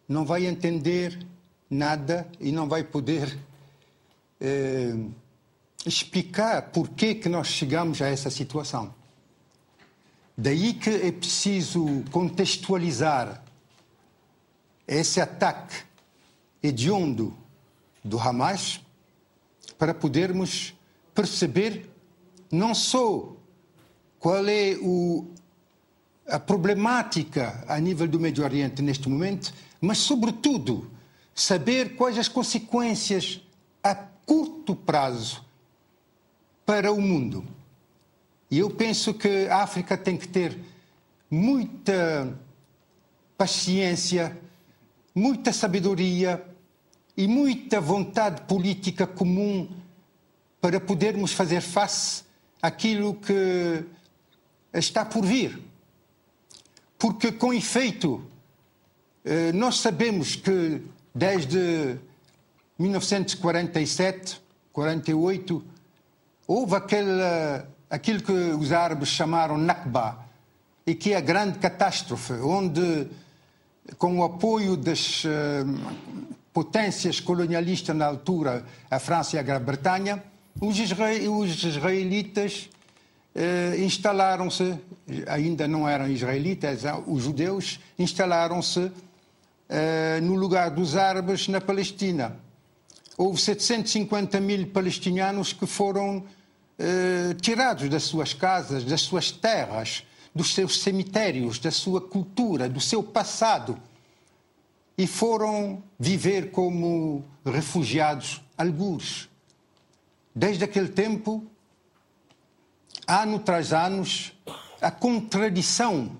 [0.07, 1.25] não vai entender
[1.69, 3.37] nada e não vai poder
[4.41, 4.95] eh,
[5.85, 8.93] explicar por que, que nós chegamos a essa situação.
[10.35, 13.43] Daí que é preciso contextualizar
[14.87, 15.83] esse ataque
[16.63, 17.37] hediondo
[18.03, 18.81] do Hamas
[19.79, 20.75] para podermos
[21.15, 21.89] perceber
[22.51, 23.33] não só
[24.19, 25.25] qual é o,
[26.27, 30.91] a problemática a nível do Médio Oriente neste momento, mas, sobretudo,
[31.33, 33.41] saber quais as consequências
[33.81, 35.45] a curto prazo
[36.65, 37.45] para o mundo.
[38.51, 40.59] E eu penso que a África tem que ter
[41.31, 42.37] muita
[43.37, 44.37] paciência,
[45.15, 46.45] muita sabedoria
[47.19, 49.67] e muita vontade política comum
[50.61, 52.23] para podermos fazer face
[52.61, 53.83] àquilo que
[54.73, 55.61] está por vir.
[56.97, 58.23] Porque, com efeito,
[59.25, 60.81] eh, nós sabemos que
[61.13, 61.97] desde
[62.77, 65.61] 1947, 48,
[66.47, 67.21] houve aquele,
[67.89, 70.25] aquilo que os árabes chamaram Nakba,
[70.87, 73.09] e que é a grande catástrofe, onde,
[73.97, 80.23] com o apoio das uh, potências colonialistas na altura, a França e a Grã-Bretanha,
[80.59, 80.77] os,
[81.63, 82.69] israelitas
[83.35, 84.77] uh, instalaram-se,
[85.27, 88.91] ainda não eram israelitas, os judeus instalaram-se uh,
[90.21, 92.35] no lugar dos árabes na Palestina.
[93.17, 96.23] Houve 750 mil palestinianos que foram
[96.81, 102.79] eh, tirados das suas casas, das suas terras, dos seus cemitérios, da sua cultura, do
[102.79, 103.77] seu passado
[104.99, 109.29] e foram viver como refugiados, alguns.
[110.35, 111.47] Desde aquele tempo,
[113.07, 114.03] ano tras ano,
[114.81, 116.17] a contradição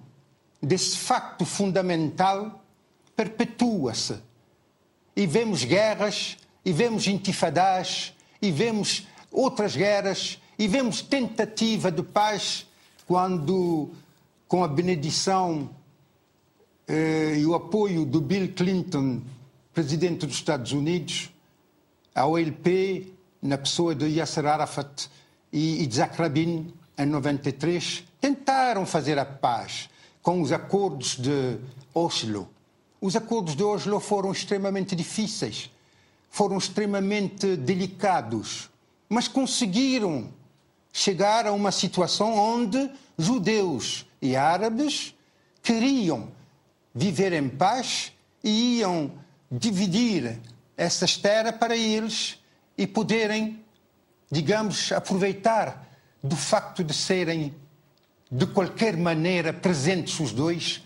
[0.62, 2.64] desse facto fundamental
[3.18, 4.20] perpetua-se.
[5.14, 12.66] E vemos guerras e vemos intifadas, e vemos outras guerras, e vemos tentativa de paz
[13.06, 13.90] quando,
[14.48, 15.70] com a benedição
[16.90, 19.22] eh, e o apoio do Bill Clinton,
[19.74, 21.30] presidente dos Estados Unidos,
[22.14, 25.08] a OLP, na pessoa de Yasser Arafat
[25.54, 29.90] e Isaac Rabin, em 93, tentaram fazer a paz
[30.22, 31.58] com os acordos de
[31.94, 32.50] Oslo.
[33.00, 35.70] Os acordos de Oslo foram extremamente difíceis
[36.30, 38.70] foram extremamente delicados,
[39.08, 40.30] mas conseguiram
[40.94, 45.16] chegar a uma situação onde judeus e árabes
[45.62, 46.30] queriam
[46.94, 49.12] viver em paz e iam
[49.52, 50.40] dividir
[50.78, 52.40] essas terras para eles
[52.78, 53.64] e poderem,
[54.32, 55.88] digamos, aproveitar
[56.24, 57.54] do facto de serem
[58.32, 60.84] de qualquer maneira presentes os dois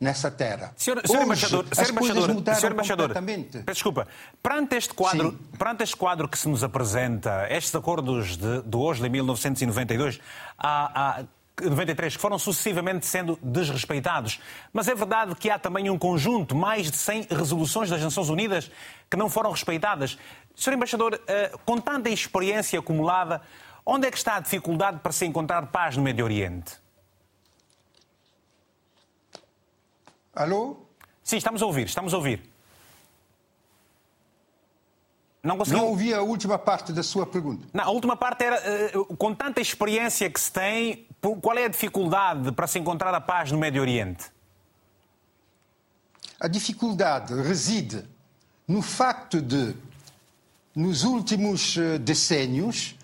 [0.00, 0.72] nessa terra.
[0.76, 4.08] Senhor, senhor Hoje, embaixador, senhor embaixador, senhor embaixador peço desculpa,
[4.42, 9.02] perante este, quadro, perante este quadro que se nos apresenta, estes acordos de, de hoje,
[9.02, 10.20] de 1992,
[10.56, 11.24] há, há
[11.60, 14.40] 93 que foram sucessivamente sendo desrespeitados.
[14.72, 18.70] Mas é verdade que há também um conjunto, mais de 100 resoluções das Nações Unidas
[19.10, 20.18] que não foram respeitadas.
[20.54, 23.40] Senhor Embaixador, eh, com tanta experiência acumulada,
[23.84, 26.76] onde é que está a dificuldade para se encontrar paz no Médio Oriente?
[30.34, 30.76] Alô?
[31.24, 32.48] Sim, estamos a ouvir, estamos a ouvir.
[35.42, 35.76] Não, consegui...
[35.76, 37.66] não ouvi a última parte da sua pergunta.
[37.72, 38.60] Não, a última parte era,
[38.96, 43.20] uh, com tanta experiência que se tem, qual é a dificuldade para se encontrar a
[43.20, 44.26] paz no Médio Oriente?
[46.40, 48.04] A dificuldade reside
[48.66, 49.74] no facto de,
[50.74, 52.96] nos últimos uh, decénios,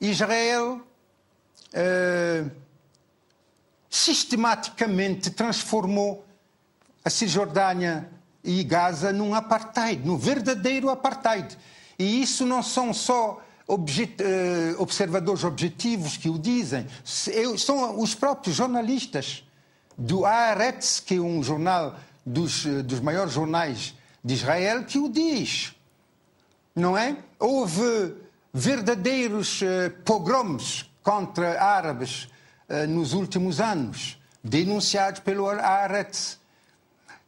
[0.00, 0.80] Israel
[1.72, 2.50] uh,
[3.88, 6.26] sistematicamente transformou
[7.04, 8.10] a Cisjordânia
[8.42, 11.56] e Gaza num apartheid, num verdadeiro apartheid.
[11.98, 18.56] E isso não são só objet, uh, observadores objetivos que o dizem, são os próprios
[18.56, 19.44] jornalistas
[19.96, 21.96] do Haaretz, que é um jornal
[22.26, 25.72] dos, eh, dos maiores jornais de Israel, que o diz.
[26.74, 27.16] Não é?
[27.38, 28.14] Houve
[28.52, 32.28] verdadeiros uh, pogroms contra árabes
[32.88, 36.38] nos últimos anos, denunciados pelo Haaretz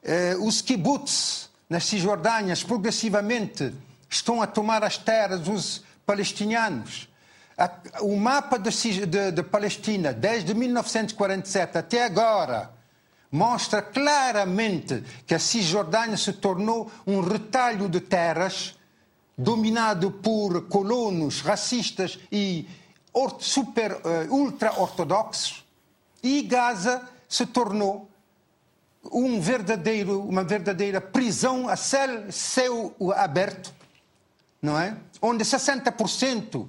[0.09, 3.75] eh, os kibbutz nas Cisjordânias progressivamente
[4.09, 7.09] estão a tomar as terras dos palestinianos.
[8.01, 8.71] o mapa de,
[9.07, 12.71] de, de Palestina, desde 1947 até agora,
[13.31, 18.75] mostra claramente que a Cisjordânia se tornou um retalho de terras
[19.37, 22.67] dominado por colonos racistas e
[23.41, 23.99] super uh,
[24.31, 25.65] ultra-ortodoxos
[26.23, 28.09] e Gaza se tornou
[29.13, 33.73] um verdadeiro, uma verdadeira prisão a céu, céu aberto,
[34.61, 34.97] não é?
[35.21, 36.67] Onde 60%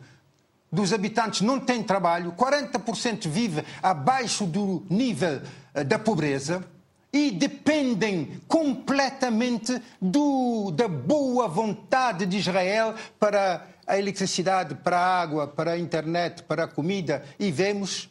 [0.71, 5.41] dos habitantes não têm trabalho, 40% vive abaixo do nível
[5.73, 6.63] eh, da pobreza
[7.11, 15.47] e dependem completamente do, da boa vontade de Israel para a eletricidade, para a água,
[15.47, 17.23] para a internet, para a comida.
[17.39, 18.09] E vemos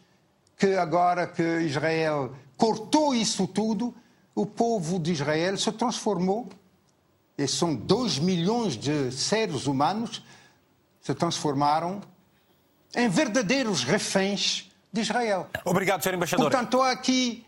[0.56, 3.94] que agora que Israel cortou isso tudo,
[4.34, 6.48] o povo de Israel se transformou,
[7.38, 10.22] e são dois milhões de seres humanos,
[11.00, 12.00] se transformaram
[12.94, 15.48] em verdadeiros reféns de Israel.
[15.64, 16.14] Obrigado, Sr.
[16.14, 16.50] Embaixador.
[16.50, 17.46] Portanto, há aqui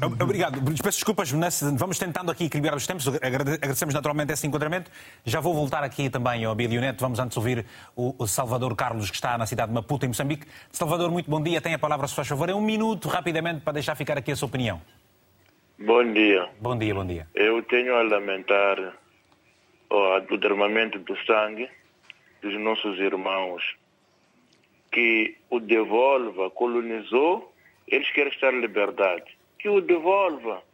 [0.00, 0.62] Obrigado.
[0.62, 1.32] Peço desculpas,
[1.76, 3.08] vamos tentando aqui equilibrar os tempos.
[3.08, 4.90] Agradecemos naturalmente esse enquadramento.
[5.24, 6.96] Já vou voltar aqui também ao Bilionet.
[7.00, 10.46] Vamos antes ouvir o Salvador Carlos, que está na cidade de Maputo, em Moçambique.
[10.70, 11.60] Salvador, muito bom dia.
[11.60, 12.48] Tem a palavra, se faz favor.
[12.48, 14.80] É um minuto, rapidamente, para deixar ficar aqui a sua opinião.
[15.80, 16.50] Bom dia.
[16.60, 17.28] Bom dia, bom dia.
[17.36, 18.98] Eu tenho a lamentar
[19.88, 21.70] o derramamento do sangue
[22.42, 23.62] dos nossos irmãos
[24.90, 27.54] que o devolva, colonizou,
[27.86, 30.64] eles querem estar em liberdade que o devolva.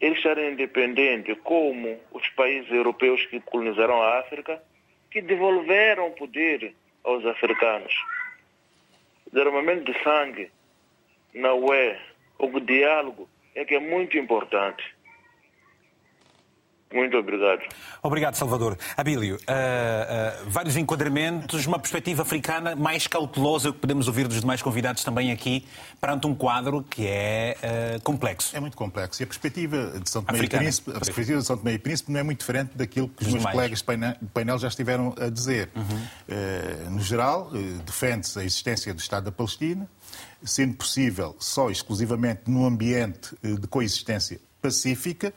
[0.00, 4.62] Eles serem independentes, como os países europeus que colonizaram a África,
[5.10, 7.92] que devolveram o poder aos africanos.
[9.26, 10.50] O derramamento de sangue
[11.34, 11.98] na UE,
[12.38, 14.82] o diálogo, é que é muito importante.
[16.92, 17.60] Muito obrigado.
[18.02, 18.76] Obrigado, Salvador.
[18.96, 24.60] Abílio, uh, uh, vários enquadramentos, uma perspectiva africana mais cautelosa que podemos ouvir dos demais
[24.60, 25.64] convidados também aqui,
[26.00, 27.56] perante um quadro que é
[27.96, 28.56] uh, complexo.
[28.56, 29.22] É muito complexo.
[29.22, 32.10] E a perspectiva de São Tomé e Príncipe, a perspectiva de São Tomé e Príncipe
[32.10, 33.54] não é muito diferente daquilo que os, os meus demais.
[33.54, 35.70] colegas do painel já estiveram a dizer.
[35.76, 36.90] Uhum.
[36.90, 37.50] no geral,
[37.84, 39.88] defende-se a existência do Estado da Palestina,
[40.42, 45.32] sendo possível só exclusivamente no ambiente de coexistência pacífica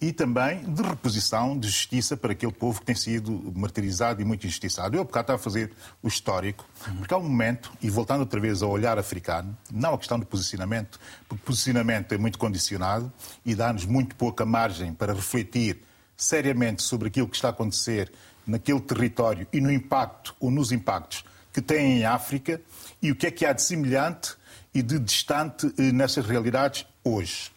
[0.00, 4.46] e também de reposição de justiça para aquele povo que tem sido martirizado e muito
[4.46, 4.96] injustiçado.
[4.96, 6.66] Eu, há bocado, estava a fazer o histórico,
[6.98, 10.26] porque há um momento, e voltando outra vez ao olhar africano, não a questão do
[10.26, 13.10] posicionamento, porque o posicionamento é muito condicionado
[13.44, 15.82] e dá-nos muito pouca margem para refletir
[16.14, 18.12] seriamente sobre aquilo que está a acontecer
[18.46, 21.24] naquele território e no impacto ou nos impactos
[21.56, 22.60] que tem em África
[23.00, 24.34] e o que é que há de semelhante
[24.74, 27.50] e de distante eh, nessas realidades hoje.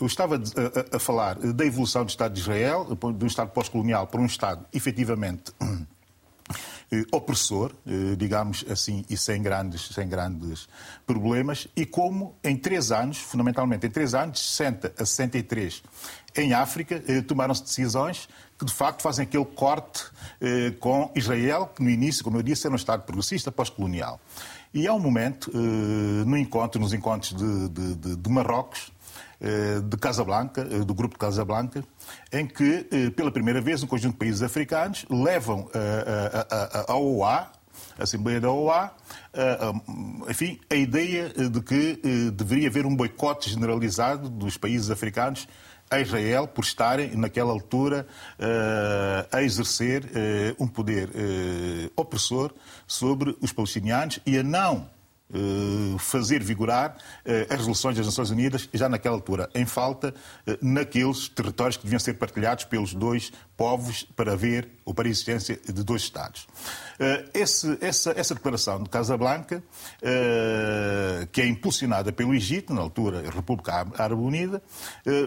[0.00, 4.20] Eu estava a, a, falar da evolução do Estado de Israel, do Estado pós-colonial para
[4.20, 5.52] um Estado efetivamente
[6.92, 10.68] eh, opressor, eh, digamos assim, e sem grandes, sem grandes
[11.04, 15.82] problemas, e como em três anos, fundamentalmente em três anos, de 60 a 63,
[16.36, 18.28] em África, eh, tomaram-se decisões
[18.62, 20.04] que de facto fazem aquele corte
[20.78, 24.20] com Israel, que no início, como eu disse, era um Estado progressista pós-colonial.
[24.72, 28.92] E há um momento, no encontro, nos encontros de, de, de, de Marrocos,
[29.44, 31.82] eh, de Casablanca, eh, do grupo de Casablanca,
[32.32, 35.68] em que, eh, pela primeira vez, um conjunto de países africanos levam
[36.86, 37.50] a, OA,
[37.98, 38.92] a Assembleia da OA,
[40.30, 41.98] enfim, a ideia de que
[42.32, 45.48] deveria haver um boicote generalizado dos países africanos
[45.92, 48.06] a Israel por estarem, naquela altura,
[49.30, 50.04] a exercer
[50.58, 51.10] um poder
[51.94, 52.52] opressor
[52.86, 55.01] sobre os palestinianos e a não eh,
[55.98, 60.14] fazer vigorar eh, as resoluções das Nações Unidas já naquela altura, em falta
[60.46, 65.10] eh, naqueles territórios que deviam ser partilhados pelos dois povos para haver ou para a
[65.10, 66.48] existência de dois Estados.
[67.32, 69.62] Esse, essa, essa, declaração de Casablanca,
[71.30, 74.60] que é impulsionada pelo Egito, na altura República Árabe Unida,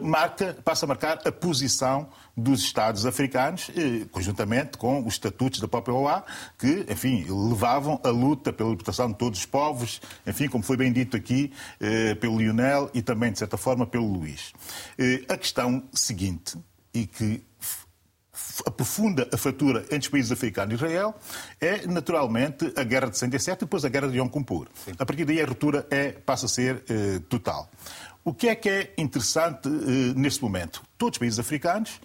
[0.02, 5.68] marca, passa a marcar a posição dos Estados africanos, eh, conjuntamente com os estatutos da
[5.68, 6.24] própria OA,
[6.58, 10.92] que, enfim, levavam a luta pela libertação de todos os povos, enfim, como foi bem
[10.92, 14.52] dito aqui eh, pelo Lionel e também, de certa forma, pelo Luís.
[15.00, 16.58] Eh, a questão seguinte,
[16.94, 17.42] e que
[18.66, 21.16] aprofunda a fratura entre os países africanos e Israel
[21.60, 24.68] é, naturalmente, a guerra de 67 e depois a guerra de Yom Kippur.
[25.00, 26.84] A partir daí a ruptura é, passa a ser
[27.30, 27.70] total.
[28.24, 29.70] O que é que é interessante
[30.16, 30.84] neste momento?
[30.98, 32.00] Todos os países africanos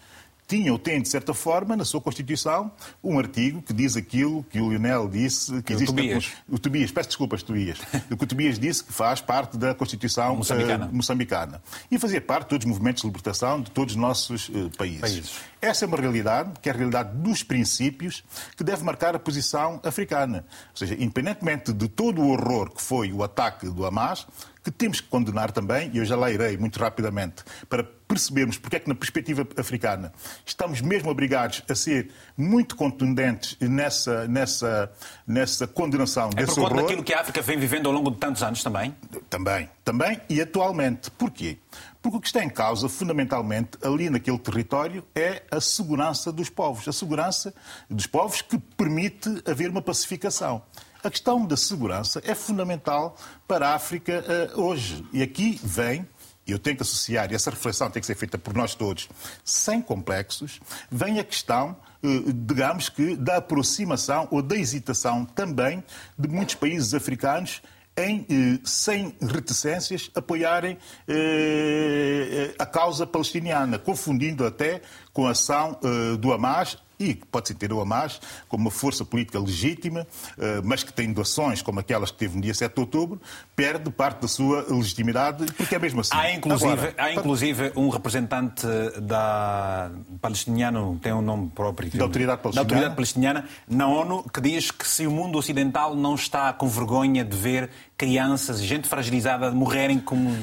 [0.50, 2.72] tinha ou tem, de certa forma, na sua Constituição,
[3.04, 5.92] um artigo que diz aquilo que o Lionel disse, que existe...
[5.92, 6.32] O Tobias.
[6.48, 7.78] O Tobias, peço desculpas, Tobias.
[8.10, 10.86] o que o Tobias disse que faz parte da Constituição moçambicana.
[10.86, 11.62] Uh, moçambicana.
[11.88, 15.00] E fazia parte de todos os movimentos de libertação de todos os nossos uh, países.
[15.00, 15.30] países.
[15.62, 18.24] Essa é uma realidade, que é a realidade dos princípios,
[18.56, 20.44] que deve marcar a posição africana.
[20.70, 24.26] Ou seja, independentemente de todo o horror que foi o ataque do Hamas,
[24.62, 28.76] que temos que condenar também, e eu já lá irei muito rapidamente, para percebermos porque
[28.76, 30.12] é que, na perspectiva africana,
[30.44, 34.92] estamos mesmo obrigados a ser muito contundentes nessa, nessa,
[35.26, 36.66] nessa condenação é desse horror.
[36.66, 38.94] É por conta daquilo que a África vem vivendo ao longo de tantos anos também?
[39.28, 41.10] Também, também, e atualmente.
[41.12, 41.58] Porquê?
[42.02, 46.88] Porque o que está em causa, fundamentalmente, ali naquele território, é a segurança dos povos.
[46.88, 47.54] A segurança
[47.88, 50.62] dos povos que permite haver uma pacificação.
[51.02, 53.16] A questão da segurança é fundamental
[53.48, 54.24] para a África
[54.56, 55.04] uh, hoje.
[55.12, 56.06] E aqui vem
[56.46, 59.08] e eu tenho que associar, e essa reflexão tem que ser feita por nós todos,
[59.44, 60.58] sem complexos,
[60.90, 65.84] vem a questão, eh, digamos que, da aproximação ou da hesitação também
[66.18, 67.62] de muitos países africanos
[67.96, 74.80] em, eh, sem reticências, apoiarem eh, a causa palestiniana, confundindo até
[75.12, 79.04] com a ação eh, do Hamas e que pode-se ter o Hamas como uma força
[79.06, 80.06] política legítima,
[80.38, 83.20] eh, mas que tem doações como aquelas que teve no dia 7 de outubro,
[83.56, 86.14] perde parte da sua legitimidade, porque é mesmo assim.
[86.14, 88.66] Há inclusive, Agora, há inclusive um representante
[89.00, 89.90] da
[90.20, 92.68] palestiniano, tem um nome próprio, da autoridade palestiniana.
[92.68, 96.68] da autoridade palestiniana na ONU, que diz que se o mundo ocidental não está com
[96.68, 100.36] vergonha de ver crianças, gente fragilizada morrerem como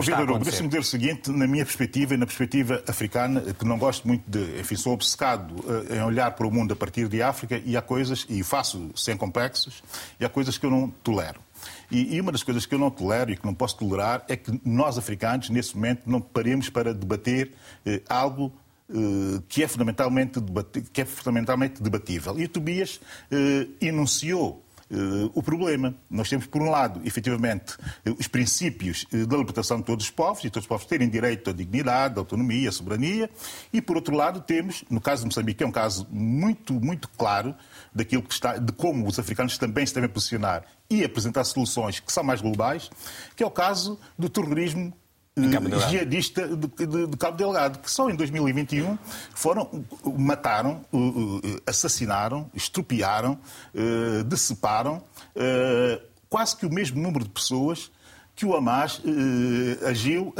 [0.00, 4.06] Vitor deixa-me dizer o seguinte, na minha perspectiva e na perspectiva africana, que não gosto
[4.06, 4.60] muito de.
[4.60, 5.54] Enfim, sou obcecado
[5.90, 8.90] eh, em olhar para o mundo a partir de África e há coisas, e faço
[8.94, 9.82] sem complexos,
[10.18, 11.40] e há coisas que eu não tolero.
[11.90, 14.60] E, uma das coisas que eu não tolero e que não posso tolerar é que
[14.64, 17.52] nós, africanos, nesse momento, não paremos para debater
[17.84, 18.52] eh, algo
[18.90, 20.40] eh, que, é fundamentalmente
[20.92, 22.38] que é fundamentalmente debatível.
[22.38, 24.71] E o Tobias eh, enunciou Uh,
[25.34, 25.94] o problema.
[26.10, 27.76] Nós temos, por um lado, efetivamente,
[28.18, 31.50] os princípios eh, da libertação de todos os povos, e todos os povos terem direito
[31.50, 33.30] à dignidade, à autonomia, à soberania,
[33.72, 37.54] e, por outro lado, temos, no caso de Moçambique, é um caso muito, muito claro
[37.94, 42.12] daquilo que está, de como os africanos também se devem posicionar e apresentar soluções que
[42.12, 42.90] são mais globais,
[43.34, 44.92] que é o caso do terrorismo
[45.88, 48.98] jihadista de, de, de, Cabo Delgado, que só em 2021
[49.34, 49.84] foram,
[50.18, 50.84] mataram,
[51.66, 53.38] assassinaram, estropiaram,
[53.74, 55.02] eh, deceparam
[55.34, 57.90] eh, quase que o mesmo número de pessoas
[58.34, 59.00] que o Hamas
[59.86, 60.34] agiu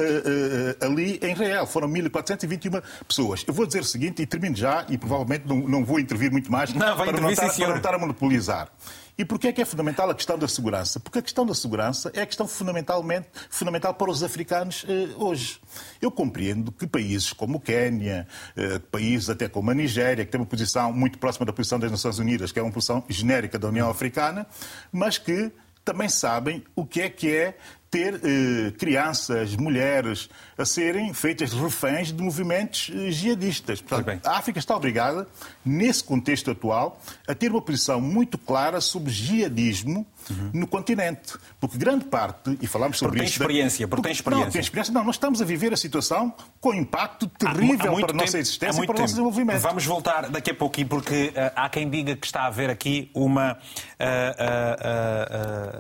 [0.81, 1.67] ali em Israel.
[1.67, 3.45] Foram 1.421 pessoas.
[3.47, 6.51] Eu vou dizer o seguinte, e termino já, e provavelmente não, não vou intervir muito
[6.51, 8.69] mais não, para, não estar, para não estar a monopolizar.
[9.17, 10.99] E porquê é que é fundamental a questão da segurança?
[10.99, 15.61] Porque a questão da segurança é a questão fundamentalmente fundamental para os africanos eh, hoje.
[16.01, 20.41] Eu compreendo que países como o Quênia, eh, países até como a Nigéria, que tem
[20.41, 23.69] uma posição muito próxima da posição das Nações Unidas, que é uma posição genérica da
[23.69, 24.47] União Africana,
[24.91, 25.53] mas que
[25.85, 27.57] também sabem o que é que é
[27.93, 33.83] ter eh, crianças, mulheres a serem feitas reféns de movimentos eh, jihadistas.
[33.83, 35.29] Portanto, a África está obrigada,
[35.63, 40.51] nesse contexto atual, a ter uma posição muito clara sobre jihadismo uhum.
[40.55, 41.35] no continente.
[41.61, 43.25] Porque grande parte, e falamos sobre porque.
[43.25, 44.47] Tem experiência, porque, porque tem experiência.
[44.47, 44.95] Não, tem experiência.
[44.95, 46.33] Não, nós estamos a viver a situação
[46.63, 49.61] com impacto terrível há, há para a nossa existência e para o nosso desenvolvimento.
[49.61, 53.11] Vamos voltar daqui a pouquinho, porque uh, há quem diga que está a haver aqui
[53.13, 53.57] uma uh,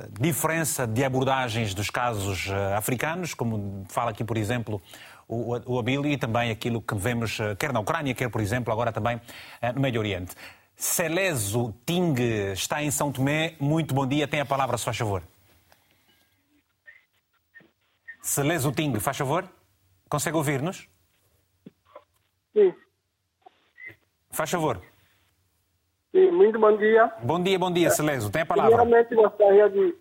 [0.04, 2.01] uh, diferença de abordagens dos casos
[2.76, 4.80] africanos, como fala aqui, por exemplo,
[5.28, 8.92] o, o Abili e também aquilo que vemos, quer na Ucrânia, quer, por exemplo, agora
[8.92, 9.20] também
[9.74, 10.34] no Médio Oriente.
[10.74, 12.14] Celeso Ting
[12.52, 13.54] está em São Tomé.
[13.60, 14.26] Muito bom dia.
[14.26, 15.22] Tem a palavra, se faz favor.
[18.20, 19.48] Celeso Ting, faz favor.
[20.08, 20.88] Consegue ouvir-nos?
[22.52, 22.74] Sim.
[24.30, 24.82] Faz favor.
[26.10, 27.12] Sim, muito bom dia.
[27.22, 28.30] Bom dia, bom dia, Celeso.
[28.30, 28.76] Tem a palavra.
[28.76, 29.94] Primeiramente, gostaria de.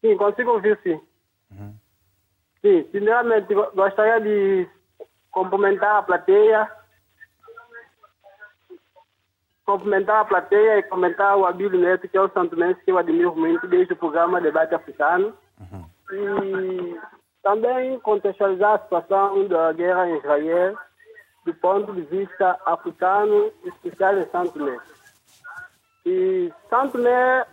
[0.00, 1.00] Sim, consigo ouvir, sim.
[1.50, 1.74] Uhum.
[2.60, 4.68] Sim, primeiramente, gostaria de
[5.30, 6.78] cumprimentar a plateia
[9.68, 12.96] cumprimentar a plateia e comentar o Abílio Neto, que é o Santo Mense, que eu
[12.96, 15.34] admiro muito desde o programa Debate Africano.
[15.60, 15.84] Uhum.
[16.10, 16.98] E
[17.42, 20.74] também contextualizar a situação da guerra em Israel
[21.44, 24.78] do ponto de vista africano, especial em Santo Tomé.
[26.06, 27.46] E Santo Tomé,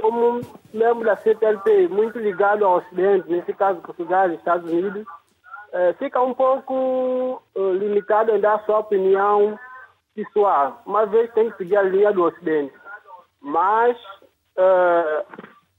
[0.00, 0.40] como
[0.72, 5.06] membro da CPLP, muito ligado ao Ocidente, nesse caso Portugal e Estados Unidos,
[5.72, 9.58] eh, fica um pouco eh, limitado em dar sua opinião
[10.14, 12.72] pessoal, uma vez tem que seguir a linha do Ocidente.
[13.40, 13.96] Mas
[14.56, 15.24] uh,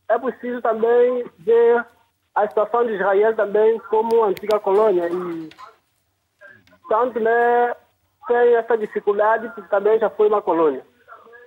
[0.07, 1.83] é preciso também ver
[2.35, 5.09] a situação de Israel também como antiga colônia.
[5.09, 5.49] E
[6.87, 7.75] tanto né,
[8.27, 10.85] tem essa dificuldade porque também já foi uma colônia.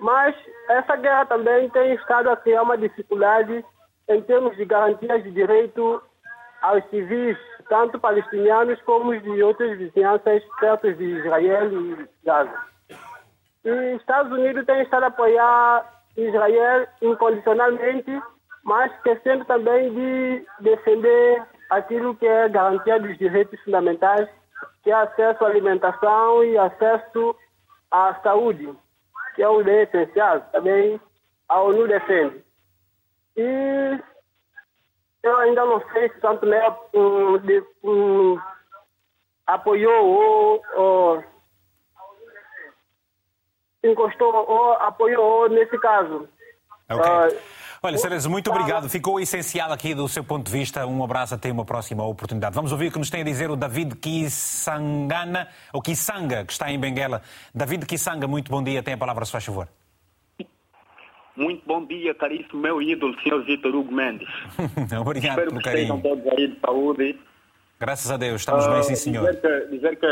[0.01, 0.35] Mas
[0.69, 3.65] essa guerra também tem estado a criar uma dificuldade
[4.09, 6.03] em termos de garantias de direito
[6.63, 7.39] aos civis,
[7.69, 12.71] tanto palestinianos como de outras vizinhanças perto de Israel e Gaza.
[13.65, 18.21] E Estados Unidos tem estado a apoiar Israel incondicionalmente,
[18.65, 24.29] mas esquecendo também de defender aquilo que é garantia dos direitos fundamentais,
[24.83, 27.37] que é acesso à alimentação e acesso
[27.91, 28.75] à saúde,
[29.41, 31.01] que é um bem essencial, também
[31.49, 32.45] a ONU defende.
[33.39, 33.99] E
[35.23, 36.61] eu ainda não sei se Santo Tomé
[36.93, 37.37] um,
[37.83, 38.39] um,
[39.47, 41.25] apoiou ou, ou
[43.83, 46.29] encostou ou apoiou nesse caso.
[46.91, 46.99] Okay.
[47.01, 47.41] Uh,
[47.83, 48.91] Olha, Cerezo, muito obrigado.
[48.91, 50.87] Ficou essencial aqui do seu ponto de vista.
[50.87, 52.55] Um abraço até uma próxima oportunidade.
[52.55, 56.71] Vamos ouvir o que nos tem a dizer o David Kisangana, ou Kisanga, que está
[56.71, 57.23] em Benguela.
[57.55, 58.83] David Kisanga, muito bom dia.
[58.83, 59.67] Tem a palavra, se faz favor.
[61.35, 64.29] Muito bom dia, caríssimo meu ídolo, senhor Vitor Hugo Mendes.
[65.01, 65.95] Obrigado Espero pelo que carinho.
[65.95, 67.19] estejam todos aí de saúde.
[67.79, 69.27] Graças a Deus, estamos uh, bem, sim, senhor.
[69.27, 70.07] Dizer que, dizer que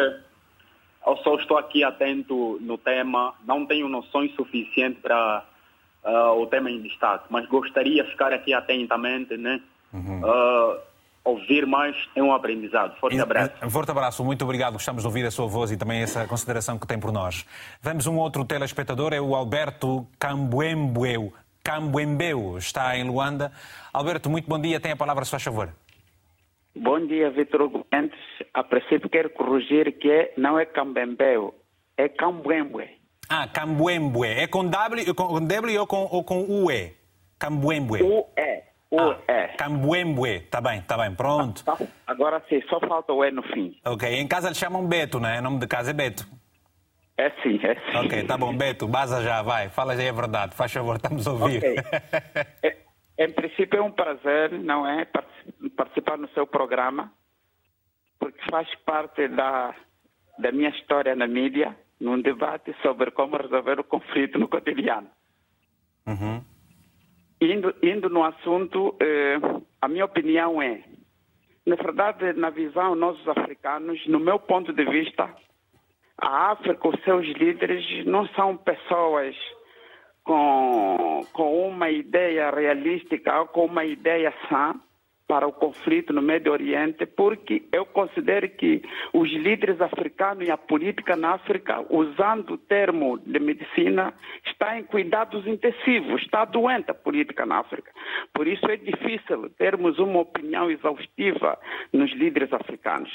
[1.06, 5.44] eu só estou aqui atento no tema, não tenho noções suficientes para
[6.04, 9.60] uh, o tema em destaque, mas gostaria de ficar aqui atentamente, né?
[9.92, 10.20] Uhum.
[10.20, 10.78] Uh,
[11.24, 12.98] ouvir mais é um aprendizado.
[12.98, 13.52] Forte abraço.
[13.62, 14.74] Um forte abraço, muito obrigado.
[14.74, 17.44] Gostamos de ouvir a sua voz e também essa consideração que tem por nós.
[17.82, 21.32] Vemos um outro telespectador, é o Alberto Cambuembeu.
[21.62, 23.52] Cambuembeu está em Luanda.
[23.92, 24.80] Alberto, muito bom dia.
[24.80, 25.68] Tem a palavra, se faz favor.
[26.74, 28.18] Bom dia, Vitor Hugo Mendes.
[28.54, 31.54] A princípio quero corrigir que é, não é Cambembeu,
[31.96, 32.97] é Cambuembue.
[33.28, 34.28] Ah, Cambuembue.
[34.28, 36.92] É com W, com W ou com, ou com UE?
[37.38, 38.02] Cambuembue.
[38.02, 38.24] UE.
[38.90, 39.16] UE.
[39.28, 40.40] Ah, Cambuembue.
[40.50, 41.14] Tá bem, tá bem.
[41.14, 41.62] Pronto.
[41.66, 41.76] Ah,
[42.06, 43.76] agora sim, só falta o E no fim.
[43.84, 44.08] Ok.
[44.08, 45.38] Em casa eles chamam Beto, né?
[45.40, 46.26] O nome de casa é Beto.
[47.18, 47.96] É sim, é sim.
[47.96, 48.56] Ok, tá bom.
[48.56, 49.68] Beto, baza já, vai.
[49.68, 50.54] Fala já a verdade.
[50.54, 51.58] Faz favor, estamos a ouvir.
[51.58, 51.76] Okay.
[52.62, 52.76] é,
[53.18, 55.04] em princípio é um prazer, não é?
[55.76, 57.12] Participar no seu programa,
[58.20, 59.74] porque faz parte da,
[60.38, 65.08] da minha história na mídia num debate sobre como resolver o conflito no cotidiano.
[66.06, 66.42] Uhum.
[67.40, 69.38] Indo, indo no assunto, eh,
[69.80, 70.82] a minha opinião é,
[71.66, 75.28] na verdade, na visão nós africanos, no meu ponto de vista,
[76.20, 79.36] a África, os seus líderes não são pessoas
[80.24, 84.74] com, com uma ideia realística, com uma ideia sã,
[85.28, 90.56] para o conflito no Médio Oriente, porque eu considero que os líderes africanos e a
[90.56, 94.14] política na África, usando o termo de medicina,
[94.46, 97.92] está em cuidados intensivos, está doente a política na África.
[98.32, 101.58] Por isso é difícil termos uma opinião exaustiva
[101.92, 103.10] nos líderes africanos.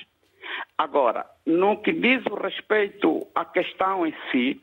[0.77, 4.61] Agora, no que diz respeito à questão em si,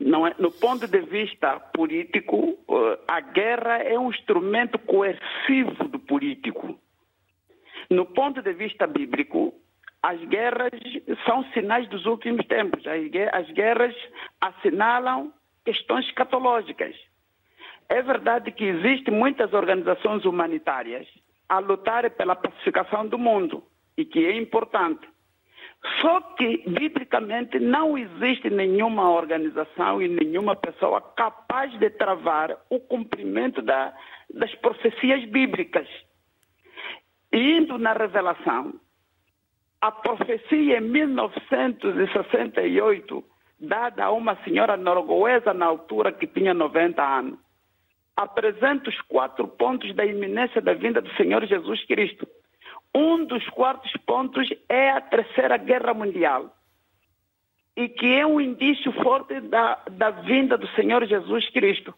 [0.00, 6.78] é, no ponto de vista político, eh, a guerra é um instrumento coercivo do político.
[7.90, 9.54] No ponto de vista bíblico,
[10.02, 10.72] as guerras
[11.24, 12.82] são sinais dos últimos tempos.
[12.86, 13.94] As guerras
[14.40, 15.32] assinalam
[15.64, 16.94] questões escatológicas.
[17.88, 21.06] É verdade que existem muitas organizações humanitárias
[21.48, 23.62] a lutar pela pacificação do mundo
[23.96, 25.06] e que é importante.
[26.00, 33.60] Só que, biblicamente, não existe nenhuma organização e nenhuma pessoa capaz de travar o cumprimento
[33.60, 33.92] da,
[34.32, 35.86] das profecias bíblicas.
[37.30, 38.72] Indo na revelação,
[39.80, 43.22] a profecia em 1968,
[43.60, 47.38] dada a uma senhora norueguesa na altura que tinha 90 anos,
[48.16, 52.26] apresenta os quatro pontos da iminência da vinda do Senhor Jesus Cristo.
[52.94, 56.54] Um dos quartos pontos é a Terceira Guerra Mundial,
[57.76, 61.92] e que é um indício forte da, da vinda do Senhor Jesus Cristo.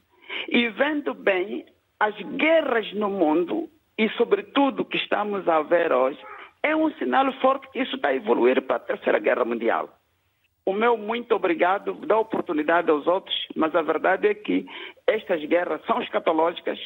[0.49, 1.67] E vendo bem
[2.01, 3.69] as guerras no mundo,
[3.99, 6.19] e sobretudo o que estamos a ver hoje,
[6.63, 9.89] é um sinal forte que isso está a evoluir para a Terceira Guerra Mundial.
[10.65, 14.67] O meu muito obrigado dá oportunidade aos outros, mas a verdade é que
[15.07, 16.79] estas guerras são escatológicas,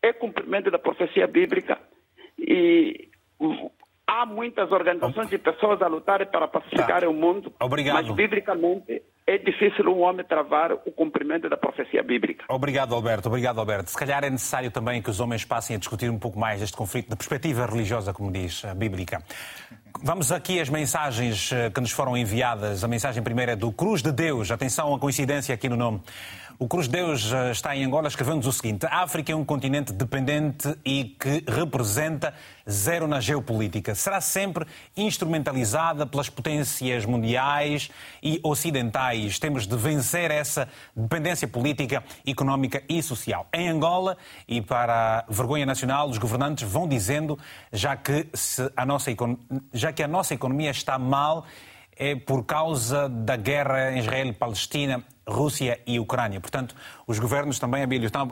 [0.00, 1.78] é cumprimento da profecia bíblica
[2.38, 3.10] e
[4.08, 7.08] há muitas organizações e pessoas a lutarem para pacificar tá.
[7.08, 7.94] o mundo, Obrigado.
[7.94, 12.46] mas biblicamente é difícil um homem travar o cumprimento da profecia bíblica.
[12.48, 13.28] Obrigado, Alberto.
[13.28, 13.90] Obrigado, Alberto.
[13.90, 16.74] Se calhar é necessário também que os homens passem a discutir um pouco mais este
[16.74, 19.22] conflito da perspectiva religiosa, como diz a bíblica.
[20.02, 22.82] Vamos aqui às mensagens eh, que nos foram enviadas.
[22.82, 24.50] A mensagem primeira é do Cruz de Deus.
[24.50, 26.00] Atenção à coincidência aqui no nome.
[26.60, 29.92] O Cruz Deus eh, está em Angola escrevendo-nos o seguinte: a África é um continente
[29.92, 32.34] dependente e que representa
[32.68, 33.94] zero na geopolítica.
[33.94, 39.38] Será sempre instrumentalizada pelas potências mundiais e ocidentais.
[39.38, 43.46] Temos de vencer essa dependência política, económica e social.
[43.52, 44.16] Em Angola,
[44.48, 47.38] e para a vergonha nacional, os governantes vão dizendo,
[47.72, 48.26] já que,
[48.76, 49.12] a nossa,
[49.72, 51.46] já que a nossa economia está mal,
[51.98, 56.40] é por causa da guerra Israel-Palestina Rússia e Ucrânia.
[56.40, 56.74] Portanto,
[57.06, 58.28] os governos também, Abílio, estão,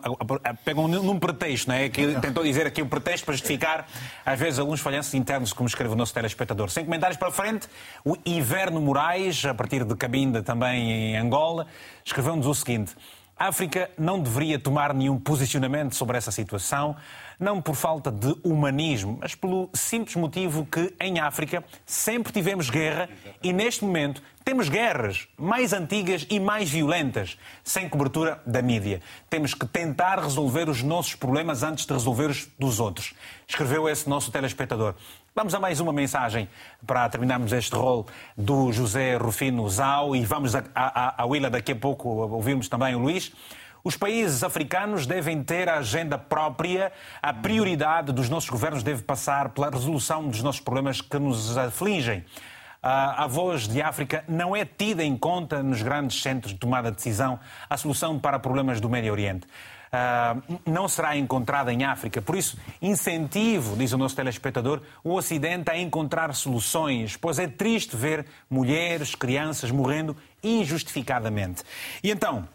[0.64, 1.88] pegam num pretexto, não é?
[1.88, 3.86] Que tentou dizer aqui o pretexto para justificar,
[4.24, 6.70] às vezes, alguns falhanços internos, como escreve o nosso telespectador.
[6.70, 7.68] Sem comentários para frente,
[8.04, 11.66] o Iverno Moraes, a partir de Cabinda, também em Angola,
[12.04, 12.94] escreveu-nos o seguinte.
[13.38, 16.96] A África não deveria tomar nenhum posicionamento sobre essa situação,
[17.38, 23.10] não por falta de humanismo, mas pelo simples motivo que em África sempre tivemos guerra
[23.42, 29.02] e neste momento temos guerras mais antigas e mais violentas, sem cobertura da mídia.
[29.28, 33.12] Temos que tentar resolver os nossos problemas antes de resolver os dos outros.
[33.46, 34.94] Escreveu esse nosso telespectador.
[35.38, 36.48] Vamos a mais uma mensagem
[36.86, 38.06] para terminarmos este rol
[38.38, 42.94] do José Rufino Zau e vamos a, a, a Willa daqui a pouco ouvimos também
[42.94, 43.30] o Luís.
[43.84, 49.50] Os países africanos devem ter a agenda própria, a prioridade dos nossos governos deve passar
[49.50, 52.24] pela resolução dos nossos problemas que nos afligem.
[52.88, 56.96] A voz de África não é tida em conta nos grandes centros de tomada de
[56.96, 57.36] decisão,
[57.68, 59.44] a solução para problemas do Médio Oriente.
[59.44, 62.22] Uh, não será encontrada em África.
[62.22, 67.96] Por isso, incentivo, diz o nosso telespectador, o Ocidente a encontrar soluções, pois é triste
[67.96, 71.64] ver mulheres, crianças morrendo injustificadamente.
[72.04, 72.48] E então,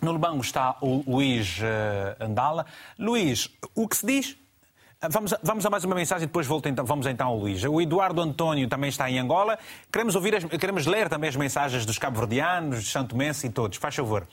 [0.00, 2.64] no banco está o Luís uh, Andala.
[2.96, 4.43] Luís, o que se diz
[5.10, 7.62] Vamos, vamos a mais uma mensagem e depois volta, então, vamos então ao Luís.
[7.64, 9.58] O Eduardo António também está em Angola.
[9.92, 13.76] Queremos, ouvir as, queremos ler também as mensagens dos cabo-verdianos, de Santo Mense e todos.
[13.76, 14.26] Faz favor.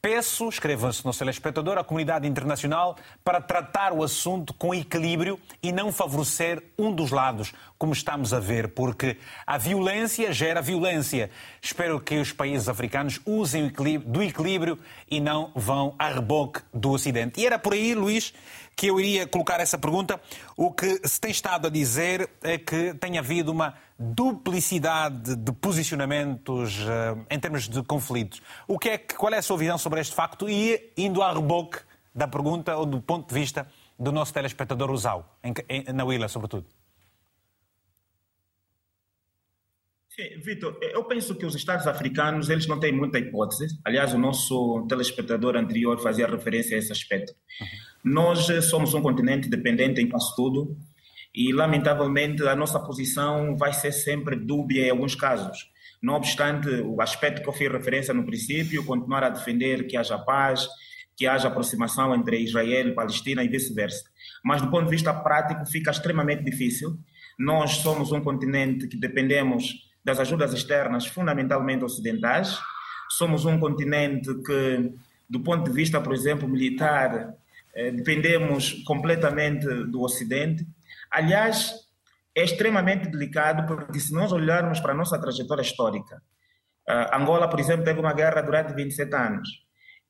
[0.00, 5.92] Peço, escreva-se no telespectador, à comunidade internacional para tratar o assunto com equilíbrio e não
[5.92, 11.30] favorecer um dos lados, como estamos a ver, porque a violência gera violência.
[11.60, 13.70] Espero que os países africanos usem
[14.06, 14.78] do equilíbrio
[15.10, 17.38] e não vão a reboque do Ocidente.
[17.38, 18.32] E era por aí, Luís,
[18.80, 20.18] que eu iria colocar essa pergunta.
[20.56, 26.78] O que se tem estado a dizer é que tem havido uma duplicidade de posicionamentos
[26.78, 28.40] uh, em termos de conflitos.
[28.66, 31.80] O que é, qual é a sua visão sobre este facto e indo a reboque
[32.14, 33.68] da pergunta ou do ponto de vista
[33.98, 35.28] do nosso telespectador Usau,
[35.92, 36.64] na Willa, sobretudo?
[40.42, 43.66] Vitor, eu penso que os Estados africanos eles não têm muita hipótese.
[43.84, 47.32] Aliás, o nosso telespectador anterior fazia referência a esse aspecto.
[47.60, 48.12] Uhum.
[48.12, 50.76] Nós eh, somos um continente dependente em quase tudo
[51.34, 55.70] e, lamentavelmente, a nossa posição vai ser sempre dúbia em alguns casos.
[56.02, 60.18] Não obstante o aspecto que eu fiz referência no princípio, continuar a defender que haja
[60.18, 60.66] paz,
[61.16, 64.04] que haja aproximação entre Israel e Palestina e vice-versa.
[64.42, 66.98] Mas, do ponto de vista prático, fica extremamente difícil.
[67.38, 72.58] Nós somos um continente que dependemos das ajudas externas, fundamentalmente ocidentais.
[73.10, 74.92] Somos um continente que,
[75.28, 77.34] do ponto de vista, por exemplo, militar,
[77.74, 80.66] eh, dependemos completamente do Ocidente.
[81.10, 81.74] Aliás,
[82.34, 86.22] é extremamente delicado porque se nós olharmos para a nossa trajetória histórica,
[86.88, 89.48] uh, Angola, por exemplo, teve uma guerra durante 27 anos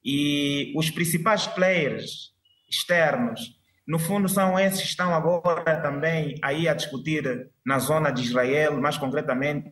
[0.05, 2.33] e os principais players
[2.69, 3.60] externos,
[3.91, 8.81] no fundo, são esses que estão agora também aí a discutir na zona de Israel,
[8.81, 9.69] mais concretamente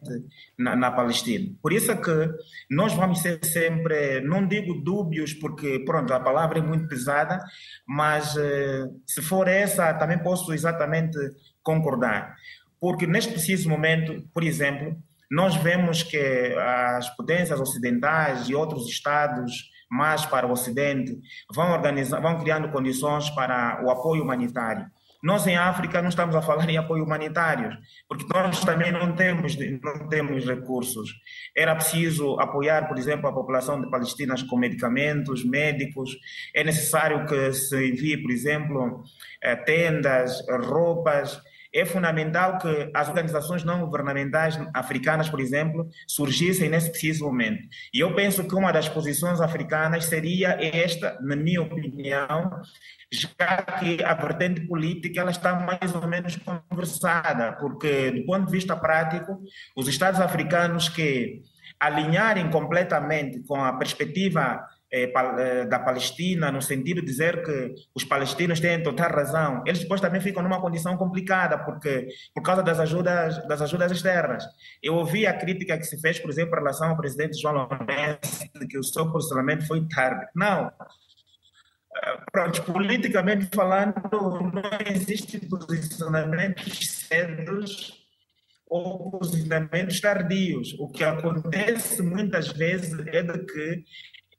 [0.58, 1.54] na, na Palestina.
[1.62, 2.28] Por isso é que
[2.68, 7.40] nós vamos ser sempre, não digo dúbios, porque pronto, a palavra é muito pesada,
[7.86, 11.16] mas eh, se for essa, também posso exatamente
[11.62, 12.34] concordar.
[12.80, 15.00] Porque neste preciso momento, por exemplo,
[15.30, 16.56] nós vemos que
[16.96, 21.18] as potências ocidentais e outros estados mais para o Ocidente
[21.52, 24.86] vão organizar, vão criando condições para o apoio humanitário.
[25.20, 27.76] Nós em África não estamos a falar em apoio humanitário,
[28.08, 31.12] porque nós também não temos, não temos recursos.
[31.56, 36.16] Era preciso apoiar, por exemplo, a população de Palestinas com medicamentos, médicos.
[36.54, 39.02] É necessário que se envie, por exemplo,
[39.42, 41.42] eh, tendas, roupas.
[41.72, 47.62] É fundamental que as organizações não governamentais africanas, por exemplo, surgissem nesse preciso momento.
[47.92, 52.50] E eu penso que uma das posições africanas seria esta, na minha opinião,
[53.10, 58.52] já que a vertente política ela está mais ou menos conversada, porque do ponto de
[58.52, 59.42] vista prático,
[59.76, 61.42] os Estados africanos que
[61.78, 64.66] alinharem completamente com a perspectiva
[65.68, 70.20] da Palestina, no sentido de dizer que os palestinos têm total razão, eles depois também
[70.20, 74.44] ficam numa condição complicada, porque por causa das ajudas, das ajudas externas.
[74.82, 78.48] Eu ouvi a crítica que se fez, por exemplo, em relação ao presidente João Lourenço,
[78.58, 80.26] de que o seu posicionamento foi tarde.
[80.34, 80.72] Não,
[82.32, 83.94] Pronto, politicamente falando,
[84.52, 84.62] não
[84.94, 86.78] existe posicionamentos
[87.08, 88.06] cedos
[88.66, 90.74] ou posicionamentos tardios.
[90.78, 93.84] O que acontece muitas vezes é de que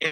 [0.01, 0.11] é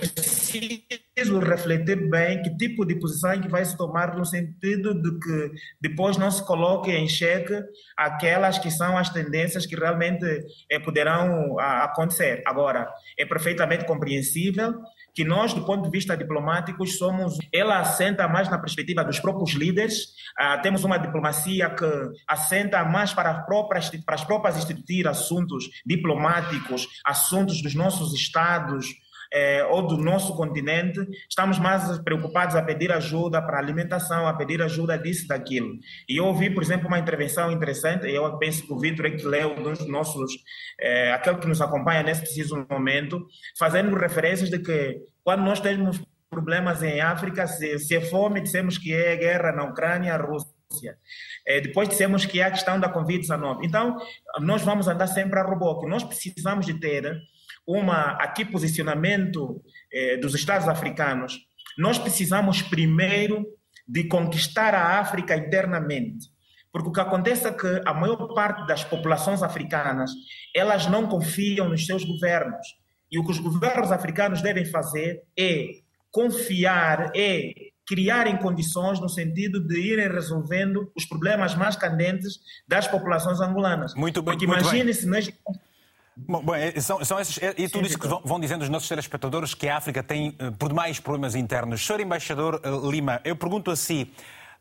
[0.00, 5.18] preciso refletir bem que tipo de posição é que vai se tomar no sentido de
[5.20, 7.62] que depois não se coloque em xeque
[7.96, 10.26] aquelas que são as tendências que realmente
[10.70, 12.42] é, poderão acontecer.
[12.46, 14.74] Agora, é perfeitamente compreensível
[15.14, 17.38] que nós, do ponto de vista diplomático, somos.
[17.52, 20.14] Ela assenta mais na perspectiva dos próprios líderes.
[20.36, 21.84] Ah, temos uma diplomacia que
[22.26, 28.86] assenta mais para as próprias, para as próprias instituir assuntos diplomáticos, assuntos dos nossos estados,
[29.32, 34.62] é, ou do nosso continente, estamos mais preocupados a pedir ajuda para alimentação, a pedir
[34.62, 35.78] ajuda disso, daquilo.
[36.08, 39.10] E eu ouvi, por exemplo, uma intervenção interessante, e eu penso que o Vitor é
[39.10, 40.32] que leu dos nossos,
[40.80, 43.26] é, aquele que nos acompanha nesse preciso momento,
[43.58, 46.00] fazendo referências de que quando nós temos
[46.30, 50.96] problemas em África, se, se é fome, dissemos que é guerra na Ucrânia, Rússia.
[51.46, 53.60] É, depois dissemos que é a questão da Covid-19.
[53.64, 53.96] Então,
[54.40, 55.86] nós vamos andar sempre a reboque.
[55.86, 57.18] Nós precisamos de ter
[57.68, 59.62] uma aqui posicionamento
[59.92, 61.38] eh, dos Estados africanos,
[61.76, 63.46] nós precisamos primeiro
[63.86, 66.28] de conquistar a África internamente.
[66.72, 70.10] Porque o que acontece é que a maior parte das populações africanas,
[70.56, 72.66] elas não confiam nos seus governos.
[73.12, 75.68] E o que os governos africanos devem fazer é
[76.10, 77.52] confiar, é
[77.86, 83.94] criarem condições no sentido de irem resolvendo os problemas mais candentes das populações angolanas.
[83.94, 85.06] Muito bem, Porque imagine-se
[86.26, 88.68] Bom, bom, é, são, são esses, é, e tudo isso que vão, vão dizendo os
[88.68, 91.86] nossos telespectadores que a África tem, eh, por demais, problemas internos.
[91.86, 94.10] Senhor Embaixador eh, Lima, eu pergunto a si,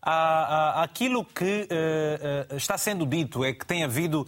[0.01, 4.27] aquilo que uh, uh, está sendo dito é que tem havido uh,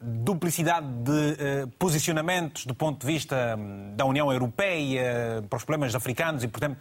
[0.00, 6.42] duplicidade de posicionamentos do ponto de vista um, da União Europeia para os problemas africanos
[6.42, 6.78] e, portanto,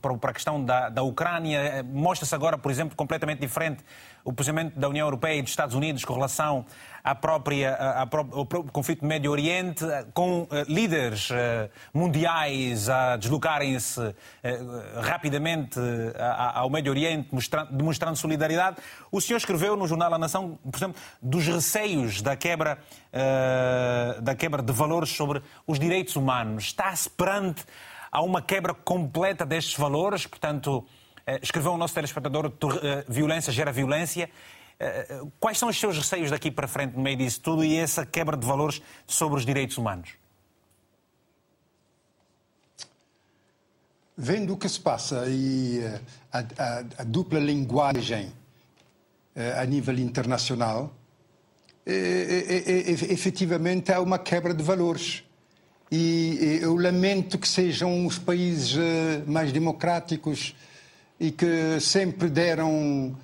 [0.00, 1.84] para a questão da, da Ucrânia.
[1.84, 3.84] Mostra-se agora, por exemplo, completamente diferente
[4.28, 6.66] o posicionamento da União Europeia e dos Estados Unidos com relação
[7.02, 11.34] à própria, à, ao próprio conflito do Médio Oriente, com uh, líderes uh,
[11.94, 14.14] mundiais a deslocarem-se uh,
[15.00, 15.80] rapidamente
[16.54, 18.76] ao Médio Oriente, mostrando, demonstrando solidariedade.
[19.10, 22.78] O senhor escreveu no jornal A Nação, por exemplo, dos receios da quebra,
[24.22, 26.64] da quebra de valores sobre os direitos humanos.
[26.64, 27.64] Está-se perante
[28.10, 30.97] a uma quebra completa destes valores, portanto eh,
[31.42, 32.52] escreveu o nosso telespectador:
[32.82, 34.30] eh, violência gera violência.
[34.80, 38.06] Eh, quais são os seus receios daqui para frente no meio disso tudo e essa
[38.06, 40.10] quebra de valores sobre os direitos humanos?
[44.16, 45.80] Vendo o que se passa e
[46.32, 48.32] a, a, a dupla linguagem
[49.56, 50.92] a nível internacional,
[51.86, 55.22] efetivamente há uma quebra de valores.
[55.92, 58.74] E eu lamento que sejam os países
[59.24, 60.56] mais democráticos
[61.20, 63.16] e que sempre deram,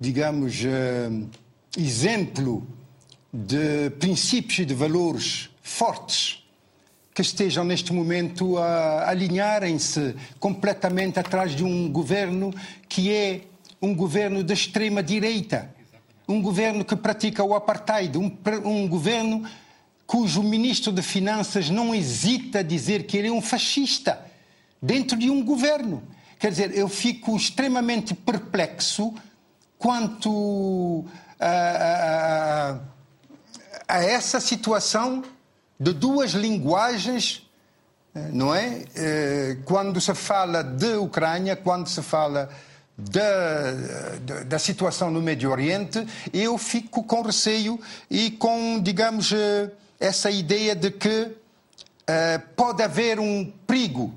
[0.00, 1.28] digamos, uh,
[1.76, 2.66] exemplo
[3.32, 6.42] de princípios e de valores fortes
[7.14, 12.54] que estejam neste momento a alinharem-se completamente atrás de um governo
[12.88, 13.42] que é
[13.80, 15.74] um governo da extrema-direita,
[16.26, 18.34] um governo que pratica o apartheid, um,
[18.64, 19.44] um governo
[20.06, 24.24] cujo ministro de Finanças não hesita a dizer que ele é um fascista
[24.80, 26.02] dentro de um governo.
[26.42, 29.14] Quer dizer, eu fico extremamente perplexo
[29.78, 31.04] quanto
[31.38, 32.78] a,
[33.86, 35.22] a, a essa situação
[35.78, 37.48] de duas linguagens,
[38.32, 38.82] não é?
[38.96, 42.50] Eh, quando se fala de Ucrânia, quando se fala
[42.98, 43.72] da,
[44.22, 47.78] da, da, situação no Médio Oriente, eu fico com receio
[48.10, 49.70] e com, digamos, eh,
[50.00, 51.36] essa ideia de que
[52.56, 54.12] pode haver um perigo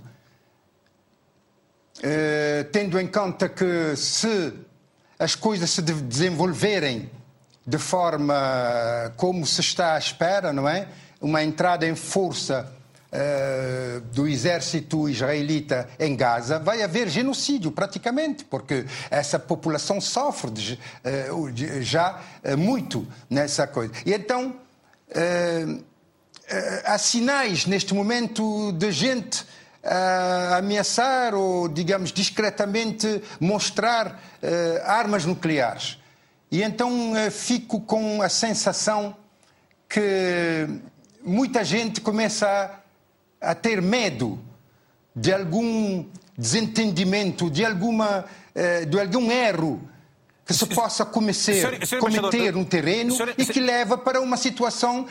[2.04, 4.54] eh, tendo em conta que se
[5.18, 7.10] as coisas se desenvolverem
[7.66, 10.88] de forma como se está à espera, não é?
[11.22, 12.72] Uma entrada em força
[13.12, 20.74] uh, do exército israelita em Gaza, vai haver genocídio praticamente, porque essa população sofre de,
[21.34, 22.22] uh, já
[22.58, 23.94] muito nessa coisa.
[24.06, 24.56] E então
[26.84, 29.46] há sinais neste momento de gente
[29.86, 34.08] uh, ameaçar ou, digamos, discretamente mostrar
[34.42, 36.00] uh, armas nucleares.
[36.52, 39.16] E então uh, fico com a sensação
[39.88, 40.68] que
[41.24, 42.82] muita gente começa
[43.40, 44.40] a, a ter medo
[45.16, 46.06] de algum
[46.38, 48.26] desentendimento, de, alguma,
[48.90, 49.90] de algum erro
[50.46, 55.08] que se possa comecer, cometer no terreno e que leva para uma situação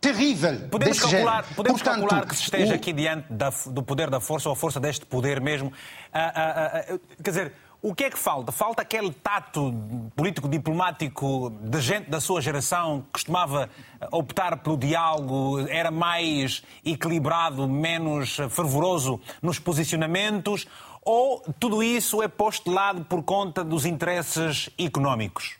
[0.00, 0.68] terrível.
[0.70, 2.76] Podemos, calcular, podemos Portanto, calcular que se esteja o...
[2.76, 5.72] aqui diante da, do poder da força ou a força deste poder mesmo.
[6.12, 8.52] Ah, ah, ah, quer dizer, o que é que falta?
[8.52, 9.72] Falta aquele tato
[10.14, 13.70] político-diplomático de gente da sua geração que costumava
[14.12, 20.66] optar pelo diálogo, era mais equilibrado, menos fervoroso nos posicionamentos?
[21.02, 25.59] Ou tudo isso é posto de lado por conta dos interesses económicos?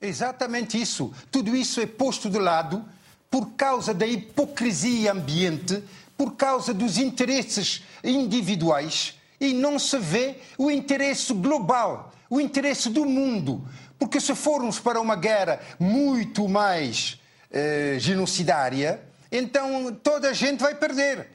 [0.00, 1.12] Exatamente isso.
[1.30, 2.84] Tudo isso é posto de lado
[3.30, 5.82] por causa da hipocrisia ambiente,
[6.16, 13.04] por causa dos interesses individuais e não se vê o interesse global, o interesse do
[13.04, 13.66] mundo.
[13.98, 17.20] Porque se formos para uma guerra muito mais
[17.50, 21.30] eh, genocidária, então toda a gente vai perder,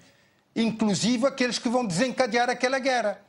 [0.55, 3.25] inclusive aqueles que vão desencadear aquela guerra.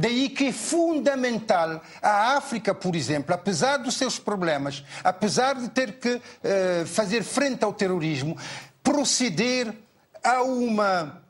[0.00, 5.98] Daí que é fundamental a África, por exemplo, apesar dos seus problemas, apesar de ter
[5.98, 8.34] que uh, fazer frente ao terrorismo,
[8.82, 9.74] proceder
[10.24, 11.20] a uma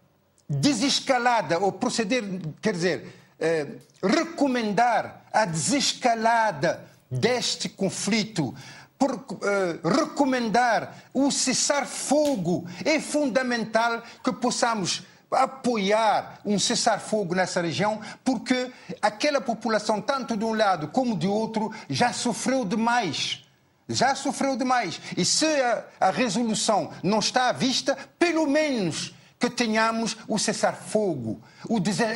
[0.49, 2.23] desescalada, ou proceder,
[2.63, 8.55] quer dizer, uh, recomendar a desescalada deste conflito
[8.97, 12.69] por uh, recomendar o cessar-fogo.
[12.85, 18.71] É fundamental que possamos apoiar um cessar-fogo nessa região, porque
[19.01, 23.45] aquela população, tanto de um lado como de outro, já sofreu demais.
[23.89, 25.01] Já sofreu demais.
[25.17, 31.41] E se a, a resolução não está à vista, pelo menos que tenhamos o cessar-fogo,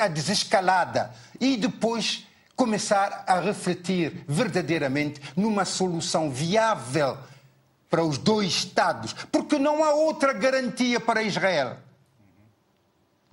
[0.00, 1.10] a desescalada
[1.40, 7.18] e depois começar a refletir verdadeiramente numa solução viável
[7.90, 11.78] para os dois Estados, porque não há outra garantia para Israel.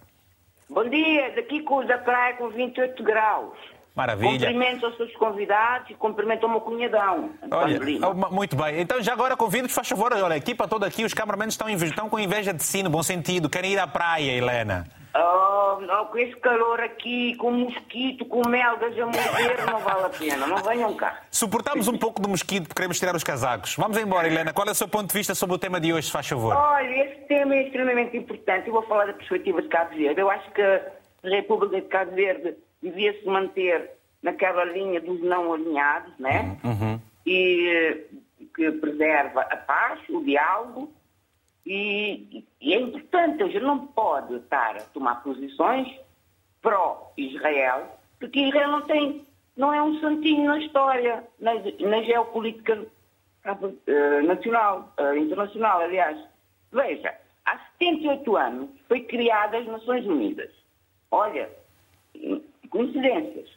[0.69, 3.59] Bom dia, daqui com da praia com 28 graus.
[3.95, 4.47] Maravilha.
[4.47, 7.31] Cumprimento aos seus convidados e cumprimento ao meu cunhadão.
[7.51, 7.81] Olha,
[8.31, 8.81] muito bem.
[8.81, 12.09] Então, já agora convido-te, faz favor, olha, a equipa toda aqui, os cameramentos estão, estão
[12.09, 13.51] com inveja de si, no bom sentido.
[13.51, 14.87] Querem ir à praia, Helena.
[15.15, 20.09] Oh, oh, com esse calor aqui, com mosquito, com melgas a morrer, não vale a
[20.09, 20.47] pena.
[20.47, 21.21] Não venham cá.
[21.31, 23.77] Suportamos um pouco do mosquito, queremos tirar os casacos.
[23.77, 24.55] Vamos embora, Helena.
[24.55, 26.57] Qual é o seu ponto de vista sobre o tema de hoje, se faz favor?
[26.57, 28.69] Olha, esse tema é extremamente importante.
[28.69, 30.19] Eu vou falar da perspectiva de Cabo Verde.
[30.19, 30.81] Eu acho que
[31.23, 33.91] República de Cabo Verde devia se manter
[34.23, 36.59] naquela linha dos não alinhados, né?
[36.65, 37.01] Uhum.
[37.27, 38.07] E
[38.55, 40.93] que preserva a paz, o diálogo,
[41.65, 45.89] e, e é importante, a gente não pode estar a tomar posições
[46.61, 52.85] pró-Israel, porque Israel não tem, não é um santinho na história, na, na geopolítica
[53.47, 56.19] uh, nacional, uh, internacional, aliás.
[56.73, 57.15] Veja,
[57.45, 60.51] há 78 anos foi criada as Nações Unidas.
[61.13, 61.51] Olha,
[62.71, 63.51] coincidências.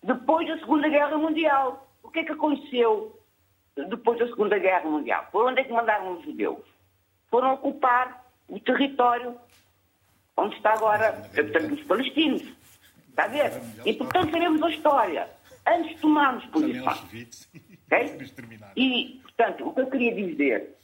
[0.00, 1.88] Depois da Segunda Guerra Mundial.
[2.02, 3.18] O que é que aconteceu
[3.76, 5.26] depois da Segunda Guerra Mundial?
[5.32, 6.64] Por onde é que mandaram os judeus?
[7.28, 9.36] Foram ocupar o território
[10.36, 12.42] onde está agora, portanto, os palestinos.
[13.08, 13.52] Está a ver?
[13.84, 15.30] E, portanto, sabemos a história.
[15.66, 17.48] Antes tomarmos posições.
[17.86, 18.18] Okay?
[18.76, 20.76] E, portanto, o que eu queria dizer,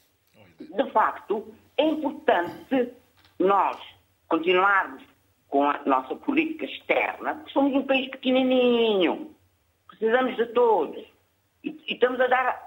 [0.61, 2.93] de facto, é importante
[3.39, 3.81] nós
[4.29, 5.03] continuarmos
[5.51, 9.35] com a nossa política externa, porque somos um país pequenininho,
[9.89, 11.05] precisamos de todos.
[11.63, 12.65] E, e estamos a dar,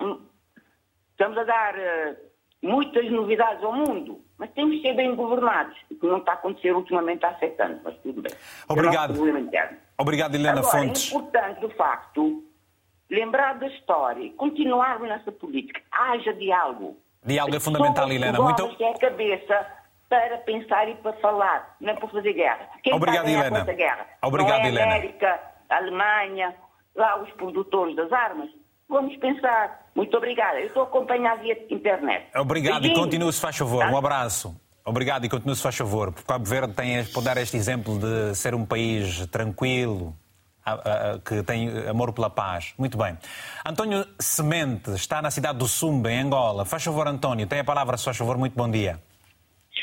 [1.12, 2.16] estamos a dar uh,
[2.62, 6.36] muitas novidades ao mundo, mas temos que ser bem governados, o que não está a
[6.36, 8.34] acontecer ultimamente há sete anos, mas tudo bem.
[8.68, 9.16] Obrigado.
[9.98, 11.12] Obrigado, Helena Agora, Fontes.
[11.12, 12.44] É importante, de facto,
[13.10, 16.98] lembrar da história, continuarmos nessa política, haja diálogo.
[17.26, 18.42] Diálogo é fundamental, Helena.
[18.42, 18.76] Muito...
[18.82, 19.83] É a cabeça
[20.14, 22.70] para pensar e para falar, não é para fazer guerra.
[22.84, 23.64] Quem Obrigado, está Helena.
[23.74, 24.06] guerra?
[24.22, 24.96] Obrigado, não é Helena.
[24.96, 25.40] América,
[25.70, 26.56] Alemanha,
[26.96, 28.48] lá os produtores das armas.
[28.88, 29.88] Vamos pensar.
[29.96, 30.60] Muito obrigada.
[30.60, 32.28] Eu estou a acompanhar via internet.
[32.36, 33.00] Obrigado Beijinho.
[33.00, 33.84] e continue, se faz favor.
[33.88, 34.56] Um abraço.
[34.86, 36.12] Obrigado e continue, se faz favor.
[36.12, 40.16] Porque Cabo Verde tem, pode dar este exemplo de ser um país tranquilo,
[41.26, 42.76] que tem amor pela paz.
[42.78, 43.18] Muito bem.
[43.66, 46.66] António Semente está na cidade do Sumba, em Angola.
[46.66, 48.38] Faz favor, António, tem a palavra, se faz favor.
[48.38, 49.00] Muito bom dia.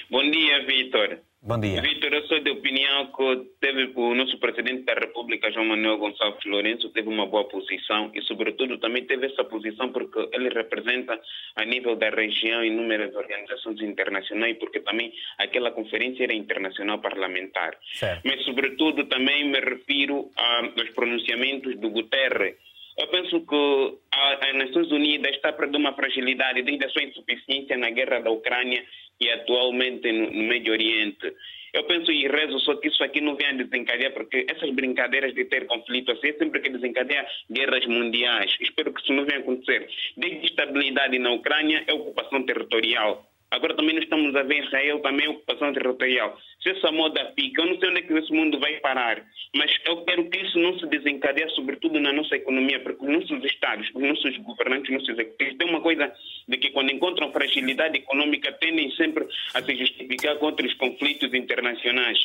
[0.09, 1.19] Bom dia, Vitor.
[1.43, 1.81] Bom dia.
[1.81, 6.45] Vitor, eu sou de opinião que teve o nosso presidente da República, João Manuel Gonçalves
[6.45, 11.19] Lourenço, teve uma boa posição e, sobretudo, também teve essa posição porque ele representa,
[11.57, 17.75] a nível da região, inúmeras organizações internacionais, porque também aquela conferência era internacional parlamentar.
[17.95, 18.21] Certo.
[18.23, 22.57] Mas, sobretudo, também me refiro aos pronunciamentos do Guterres.
[23.01, 27.89] Eu penso que as Nações Unidas está perdendo uma fragilidade desde a sua insuficiência na
[27.89, 28.85] guerra da Ucrânia
[29.19, 31.35] e atualmente no, Médio Oriente.
[31.73, 35.47] Eu penso e rezo só que isso aqui não venha desencadear, porque essas brincadeiras de
[35.47, 38.55] ter conflito assim é sempre que desencadeia guerras mundiais.
[38.61, 39.89] Espero que isso não venha acontecer.
[40.19, 43.30] Desde estabilidade na Ucrânia é ocupação territorial.
[43.51, 46.39] Agora também nós estamos a ver Israel também ocupação territorial.
[46.63, 49.25] Se essa moda fica, eu não sei onde é que esse mundo vai parar,
[49.57, 53.45] mas eu quero que isso não se desencadeie, sobretudo na nossa economia, porque os nossos
[53.45, 56.13] estados, os nossos governantes, os nossos executivos, tem uma coisa
[56.47, 62.19] de que quando encontram fragilidade econômica tendem sempre a se justificar contra os conflitos internacionais.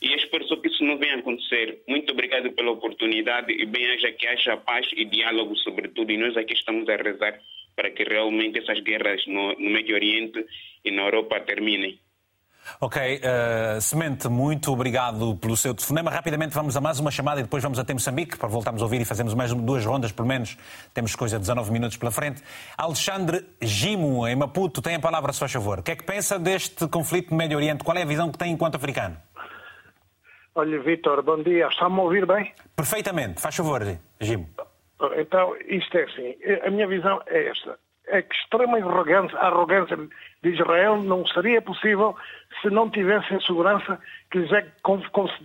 [0.00, 1.82] E espero que isso não venha a acontecer.
[1.86, 6.10] Muito obrigado pela oportunidade e bem haja que haja paz e diálogo, sobretudo.
[6.10, 7.38] E nós aqui estamos a rezar
[7.80, 10.44] para que realmente essas guerras no, no Médio Oriente
[10.84, 11.98] e na Europa terminem.
[12.78, 16.10] Ok, uh, Semente, muito obrigado pelo seu telefonema.
[16.10, 19.00] Rapidamente vamos a mais uma chamada e depois vamos até Moçambique para voltarmos a ouvir
[19.00, 20.58] e fazermos mais duas rondas, pelo menos.
[20.92, 22.42] Temos coisa de 19 minutos pela frente.
[22.76, 25.78] Alexandre Gimo, em Maputo, tem a palavra, se faz favor.
[25.78, 27.82] O que é que pensa deste conflito no Médio Oriente?
[27.82, 29.16] Qual é a visão que tem enquanto africano?
[30.54, 31.66] Olha, Vitor, bom dia.
[31.68, 32.52] Está-me a ouvir bem?
[32.76, 33.40] Perfeitamente.
[33.40, 33.80] Faz favor,
[34.20, 34.50] Gimo.
[35.16, 36.36] Então, isto é assim.
[36.66, 37.78] A minha visão é esta.
[38.08, 39.96] É que extrema arrogância, a arrogância
[40.42, 42.16] de Israel não seria possível
[42.60, 43.98] se não tivesse a segurança
[44.30, 44.66] que lhes é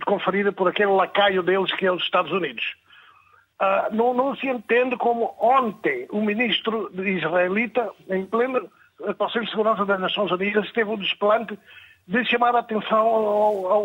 [0.04, 2.64] conferida por aquele lacaio deles que é os Estados Unidos.
[3.60, 8.68] Uh, não, não, se entende como ontem o ministro israelita, em pleno
[9.16, 11.58] Conselho de Segurança das Nações Unidas, teve o desplante
[12.06, 13.84] de chamar a atenção ao, ao,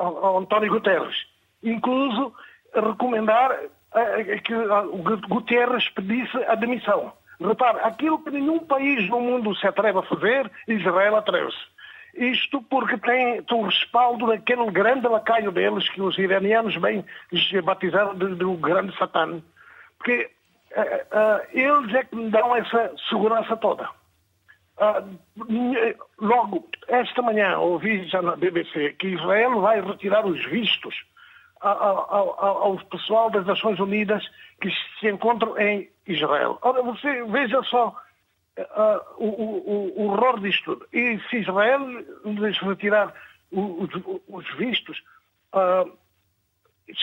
[0.00, 1.16] ao, ao António Guterres.
[1.62, 2.32] Incluso
[2.74, 3.56] recomendar
[4.44, 7.12] que o Guterres pedisse a demissão.
[7.40, 11.76] Repare, aquilo que nenhum país no mundo se atreve a fazer, Israel atreve-se.
[12.14, 17.04] Isto porque tem, o respaldo daquele grande lacaio deles, que os iranianos bem
[17.62, 19.42] batizaram de, de o grande Satã.
[19.98, 20.30] Porque
[20.74, 23.88] uh, uh, eles é que me dão essa segurança toda.
[24.78, 25.18] Uh,
[26.18, 30.94] logo, esta manhã ouvi já na BBC que Israel vai retirar os vistos
[31.60, 34.28] ao, ao, pessoal das Nações Unidas
[34.60, 36.58] que se encontram em Israel.
[36.62, 37.88] Ora, você veja só
[38.58, 40.86] uh, o, o, o, horror disto tudo.
[40.92, 41.80] E se Israel
[42.24, 43.12] lhes retirar
[43.50, 43.90] os,
[44.28, 45.02] os vistos,
[45.54, 45.90] uh,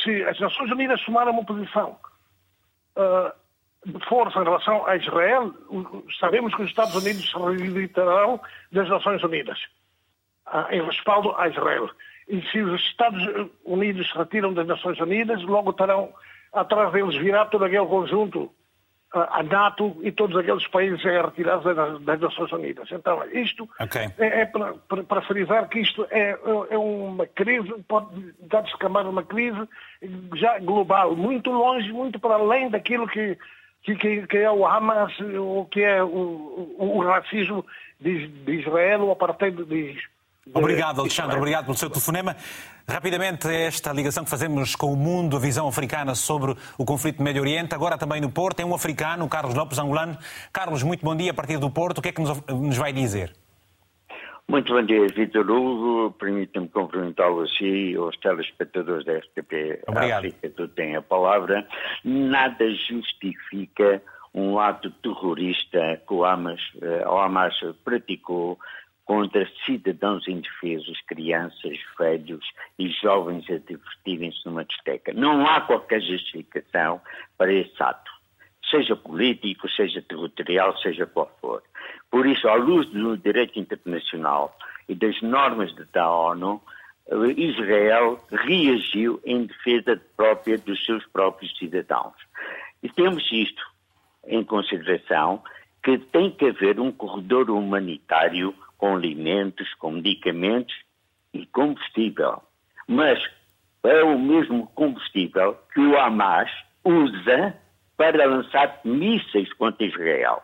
[0.03, 1.97] se as Nações Unidas tomarem uma posição
[2.97, 3.31] uh,
[3.85, 5.53] de força em relação a Israel,
[6.19, 7.37] sabemos que os Estados Unidos se
[7.73, 8.39] retirarão
[8.71, 9.59] das Nações Unidas
[10.71, 11.89] em respaldo a Israel.
[12.33, 13.21] E se os Estados
[13.63, 16.11] Unidos se retiram das Nações Unidas, logo terão
[16.51, 18.51] atrás deles virar todo aquele conjunto,
[19.13, 22.89] a NATO e todos aqueles países a retirados das, Nações Unidas.
[22.91, 24.07] Então, isto okay.
[24.17, 24.73] é, é para,
[25.03, 26.35] para, frisar que isto é,
[26.71, 29.69] é uma crise, pode dar descambar uma crise
[30.33, 33.37] já global, muito longe, muito para além daquilo que,
[33.83, 36.07] que, que é o Hamas, o que é o,
[36.79, 37.63] o, o racismo
[37.99, 39.95] de, de Israel, o apartheid de
[40.51, 41.37] Obrigado, Alexandre.
[41.37, 42.35] Obrigado pelo seu telefonema.
[42.87, 47.23] Rapidamente, esta ligação que fazemos com o mundo, a visão africana sobre o conflito do
[47.23, 50.17] Médio Oriente, agora também no Porto, tem um africano, Carlos Lopes, angolano.
[50.51, 51.99] Carlos, muito bom dia a partir do Porto.
[51.99, 53.33] O que é que nos vai dizer?
[54.49, 56.11] Muito bom dia, Vitor Hugo.
[56.19, 60.25] Permita-me cumprimentá-lo assim e aos telespectadores da RTP Obrigado.
[60.25, 61.65] África, tu tem a palavra.
[62.03, 68.59] Nada justifica um ato terrorista que o Hamas, eh, o Hamas praticou
[69.05, 72.45] contra cidadãos indefesos, crianças, velhos
[72.79, 75.13] e jovens a divertirem-se numa discoteca.
[75.13, 77.01] Não há qualquer justificação
[77.37, 78.11] para esse ato,
[78.69, 81.61] seja político, seja territorial, seja qual for.
[82.09, 86.61] Por isso, à luz do direito internacional e das normas da ONU,
[87.35, 92.13] Israel reagiu em defesa própria dos seus próprios cidadãos.
[92.81, 93.63] E temos isto
[94.25, 95.43] em consideração
[95.83, 100.75] que tem que haver um corredor humanitário com alimentos, com medicamentos
[101.33, 102.41] e combustível.
[102.85, 103.17] Mas
[103.81, 106.51] é o mesmo combustível que o Hamas
[106.83, 107.55] usa
[107.95, 110.43] para lançar mísseis contra Israel.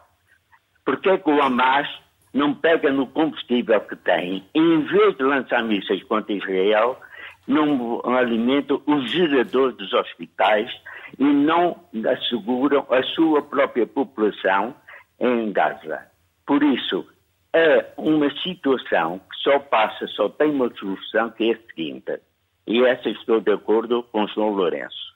[0.86, 1.90] Por que o Hamas
[2.34, 6.98] não pega no combustível que tem, em vez de lançar mísseis contra Israel,
[7.46, 10.72] não alimentam os geradores dos hospitais
[11.20, 11.76] e não
[12.10, 14.74] asseguram a sua própria população
[15.20, 16.08] em Gaza?
[16.46, 17.06] Por isso,
[17.54, 22.20] a uma situação que só passa, só tem uma solução que é a seguinte,
[22.68, 25.10] e essa estou de acordo com João Lourenço,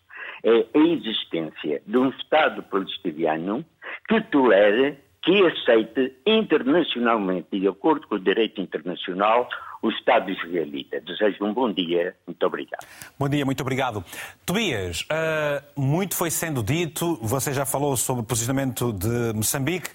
[0.44, 3.64] é a existência de um Estado palestiniano
[4.08, 9.48] que tolere, que aceite internacionalmente, de acordo com o direito internacional,
[9.82, 11.00] o Estado israelita.
[11.02, 12.16] Desejo um bom dia.
[12.26, 12.86] Muito obrigado.
[13.20, 14.04] Bom dia, muito obrigado.
[14.46, 19.90] Tobias, uh, muito foi sendo dito, você já falou sobre o posicionamento de Moçambique.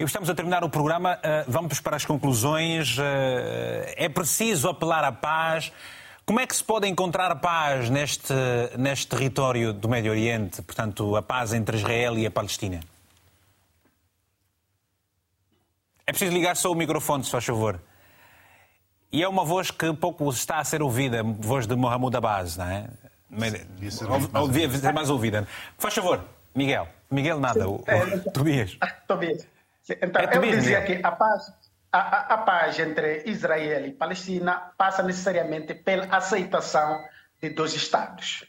[0.00, 2.96] E estamos a terminar o programa, uh, vamos para as conclusões.
[2.96, 3.02] Uh,
[3.96, 5.70] é preciso apelar à paz.
[6.24, 8.32] Como é que se pode encontrar a paz neste,
[8.78, 12.80] neste território do Médio Oriente, portanto, a paz entre Israel e a Palestina?
[16.06, 17.78] É preciso ligar só o microfone, se faz favor.
[19.12, 22.64] E é uma voz que pouco está a ser ouvida, voz de Mohamed Abbas, não
[22.64, 22.88] é?
[23.28, 25.46] Devia ser mais, Devia ser mais ouvida.
[25.76, 26.24] Faz favor,
[26.54, 26.88] Miguel.
[27.10, 28.78] Miguel nada, o, o, Tobias.
[29.06, 29.46] Tobias.
[29.88, 31.52] Então, é eu dizia que a paz,
[31.92, 37.02] a, a, paz entre Israel e Palestina passa necessariamente pela aceitação
[37.40, 38.44] de dois Estados.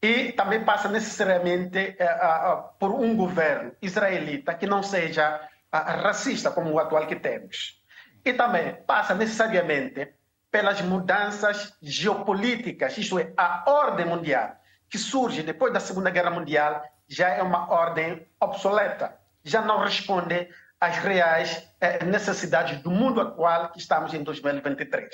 [0.00, 6.50] E também passa necessariamente uh, uh, por um governo israelita que não seja uh, racista
[6.50, 7.82] como o atual que temos.
[8.24, 10.14] E também passa necessariamente
[10.50, 14.56] pelas mudanças geopolíticas, isto é, a ordem mundial
[14.88, 20.48] que surge depois da Segunda Guerra Mundial já é uma ordem obsoleta já não responde
[20.80, 25.08] às reais eh, necessidades do mundo atual que estamos em 2023.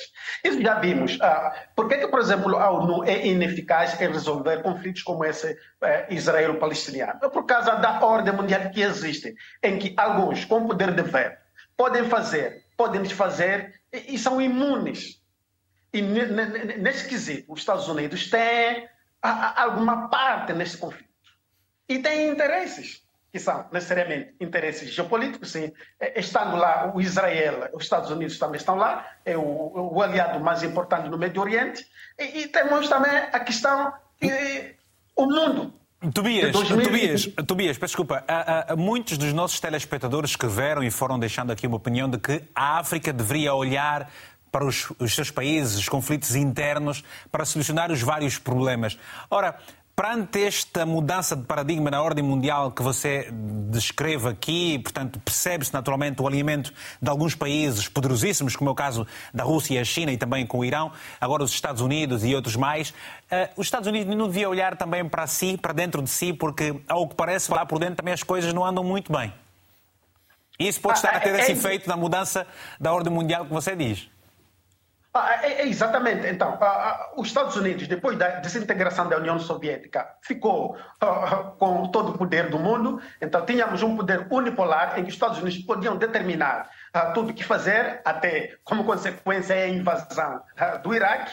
[0.45, 1.19] Isso já vimos.
[1.21, 5.57] Ah, por que, que, por exemplo, a ONU é ineficaz em resolver conflitos como esse
[5.83, 7.19] eh, israelo-palestiniano?
[7.23, 11.39] É por causa da ordem mundial que existe, em que alguns, com poder de ver,
[11.77, 15.23] podem fazer, podem desfazer e, são imunes.
[15.93, 18.89] E nesse quesito, os Estados Unidos têm
[19.23, 21.09] alguma parte nesse conflito.
[21.89, 23.04] E têm interesses
[23.35, 25.73] que são necessariamente interesses geopolíticos, sim.
[25.99, 30.39] É, estando lá, o Israel, os Estados Unidos também estão lá, é o, o aliado
[30.39, 31.85] mais importante no Médio Oriente,
[32.17, 34.77] e, e temos também a questão que
[35.17, 35.75] o mundo
[36.13, 38.23] Tobias, Tobias, Tobias, peço desculpa.
[38.29, 42.41] Há, há, muitos dos nossos telespectadores escreveram e foram deixando aqui uma opinião de que
[42.55, 44.09] a África deveria olhar
[44.53, 48.97] para os, os seus países, os conflitos internos, para solucionar os vários problemas.
[49.29, 49.59] Ora,
[49.97, 53.29] Perante esta mudança de paradigma na ordem mundial que você
[53.71, 59.07] descreve aqui, portanto, percebe-se naturalmente o alinhamento de alguns países poderosíssimos, como é o caso
[59.33, 60.91] da Rússia e a China e também com o Irão,
[61.21, 62.91] agora os Estados Unidos e outros mais.
[62.91, 66.75] Uh, os Estados Unidos não deviam olhar também para si, para dentro de si, porque,
[66.89, 69.33] ao que parece, lá por dentro também as coisas não andam muito bem.
[70.59, 72.47] Isso pode ah, estar a ter é, esse efeito na mudança
[72.81, 74.09] da ordem mundial que você diz.
[75.17, 76.27] Ah, é, é, exatamente.
[76.27, 80.77] Então, ah, ah, os Estados Unidos, depois da desintegração da União Soviética, ficou
[81.57, 83.01] com todo o poder do mundo.
[83.23, 86.69] Então, tínhamos um poder unipolar em que os Estados Unidos podiam determinar
[87.15, 90.43] tudo o que fazer, até como consequência a invasão
[90.83, 91.33] do Iraque.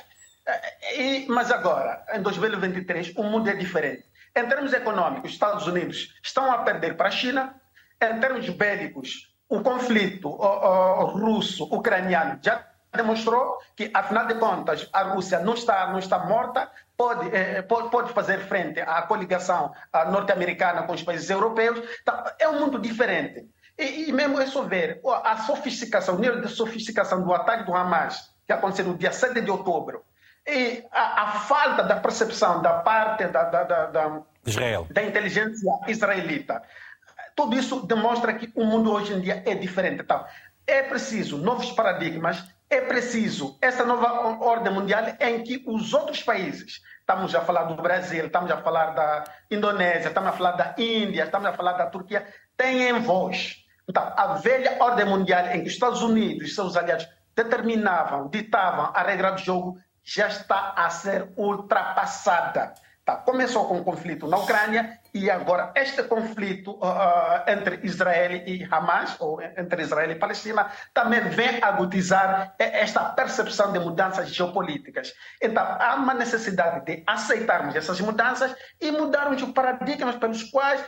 [0.95, 4.03] E, mas agora, em 2023, o mundo é diferente.
[4.35, 7.55] Em termos econômicos, os Estados Unidos estão a perder para a China.
[7.99, 15.53] Em termos bélicos, o conflito russo-ucraniano já demonstrou que, afinal de contas, a Rússia não
[15.53, 19.71] está, não está morta, pode, eh, pode, pode fazer frente à coligação
[20.11, 21.79] norte-americana com os países europeus.
[22.01, 23.47] Então, é um mundo diferente.
[23.77, 27.73] E, e mesmo é só ver a sofisticação, o nível de sofisticação do ataque do
[27.73, 30.03] Hamas, que aconteceu no dia 7 de outubro,
[30.45, 34.87] e a, a falta da percepção da parte da, da, da, da, Israel.
[34.89, 36.61] da inteligência israelita.
[37.35, 40.01] Tudo isso demonstra que o mundo hoje em dia é diferente.
[40.01, 40.25] Então,
[40.67, 46.81] é preciso novos paradigmas, é preciso essa nova ordem mundial em que os outros países,
[47.01, 51.25] estamos a falar do Brasil, estamos a falar da Indonésia, estamos a falar da Índia,
[51.25, 52.25] estamos a falar da Turquia,
[52.55, 53.57] tenham voz.
[53.89, 58.89] Então, a velha ordem mundial em que os Estados Unidos e seus aliados determinavam, ditavam
[58.93, 62.73] a regra do jogo, já está a ser ultrapassada.
[63.03, 68.67] Tá, começou com o conflito na Ucrânia e agora este conflito uh, entre Israel e
[68.69, 75.13] Hamas, ou entre Israel e Palestina, também vem agudizar esta percepção de mudanças geopolíticas.
[75.41, 80.81] Então, há uma necessidade de aceitarmos essas mudanças e mudarmos os paradigmas pelos quais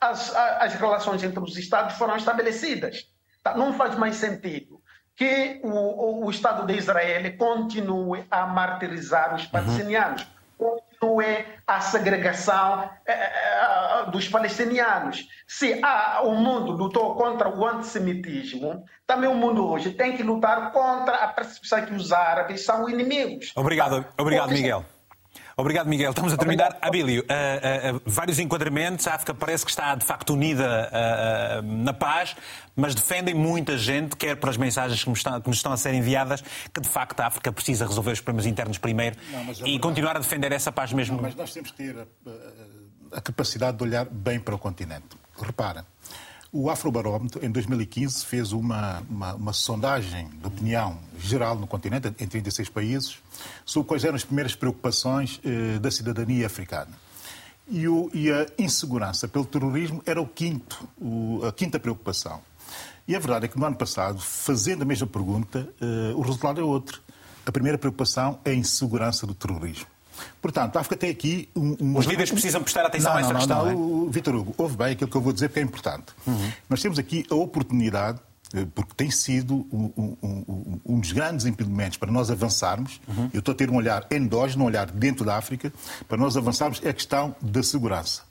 [0.00, 3.10] as, as relações entre os Estados foram estabelecidas.
[3.42, 4.80] Tá, não faz mais sentido
[5.14, 9.50] que o, o Estado de Israel continue a martirizar os uhum.
[9.50, 10.22] palestinianos.
[10.58, 10.89] Uhum
[11.22, 15.26] é a segregação é, é, dos palestinianos.
[15.46, 20.72] Se a, o mundo lutou contra o antissemitismo, também o mundo hoje tem que lutar
[20.72, 23.52] contra a percepção que os árabes são inimigos.
[23.56, 24.84] Obrigado, obrigado Miguel.
[25.60, 26.08] Obrigado, Miguel.
[26.10, 26.78] Estamos a terminar.
[26.80, 29.06] Abílio, uh, uh, uh, vários enquadramentos.
[29.06, 30.90] A África parece que está, de facto, unida
[31.62, 32.34] na paz,
[32.74, 35.92] mas defendem muita gente, quer pelas mensagens que nos, estão, que nos, estão, a ser
[35.92, 36.42] enviadas,
[36.72, 39.78] que, de facto, a África precisa resolver os problemas internos primeiro não, e verdade...
[39.80, 41.16] continuar a defender essa paz mesmo.
[41.16, 45.18] Não, mas nós temos que ter a, a capacidade de olhar bem para o continente.
[45.38, 45.84] Repara,
[46.52, 52.26] o Afrobarómetro, em 2015, fez uma, uma, uma, sondagem de opinião geral no continente, em
[52.26, 53.18] 36 países,
[53.64, 56.90] sobre quais eram as primeiras preocupações eh, da cidadania africana.
[57.68, 62.40] E, o, e, a insegurança pelo terrorismo era o quinto, o, a quinta preocupação.
[63.06, 66.60] E a verdade é que no ano passado, fazendo a mesma pergunta, eh, o resultado
[66.60, 67.00] é outro.
[67.46, 69.86] A primeira preocupação é a insegurança do terrorismo.
[70.40, 71.96] Portanto, a África tem aqui um, um...
[71.96, 73.66] Os líderes precisam prestar atenção não, a essa não, questão.
[73.66, 74.08] Não, não.
[74.08, 74.10] É?
[74.10, 76.06] Vitor Hugo, ouve bem aquilo que eu vou dizer porque é importante.
[76.26, 76.52] Uhum.
[76.68, 78.20] Nós temos aqui a oportunidade
[78.52, 83.00] eh, porque tem sido um, um, um, dos grandes impedimentos para nós avançarmos.
[83.06, 83.30] Uhum.
[83.32, 85.72] Eu estou a ter um olhar endógeno, um olhar dentro da África,
[86.08, 88.22] para nós avançarmos é a questão da segurança.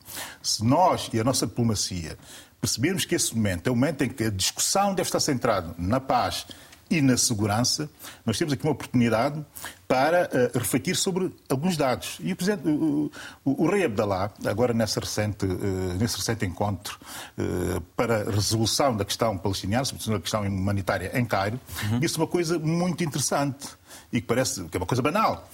[0.42, 2.18] Se nós e a nossa diplomacia
[2.60, 6.00] percebermos que esse momento é o momento em que a discussão deve estar centrada na
[6.00, 6.46] paz
[6.90, 7.90] e na segurança,
[8.26, 9.44] nós temos aqui uma oportunidade
[9.90, 12.18] para uh, refletir sobre alguns dados.
[12.20, 13.12] E o, presidente, o,
[13.44, 15.58] o, o rei Abdalá, agora nesse recente, uh,
[16.00, 17.00] nesse recente encontro
[17.36, 21.60] uh, para a resolução da questão palestiniana, sobretudo da questão humanitária em Cairo,
[21.90, 22.00] uhum.
[22.00, 23.68] disse uma coisa muito interessante
[24.14, 25.50] e que parece que é uma coisa banal.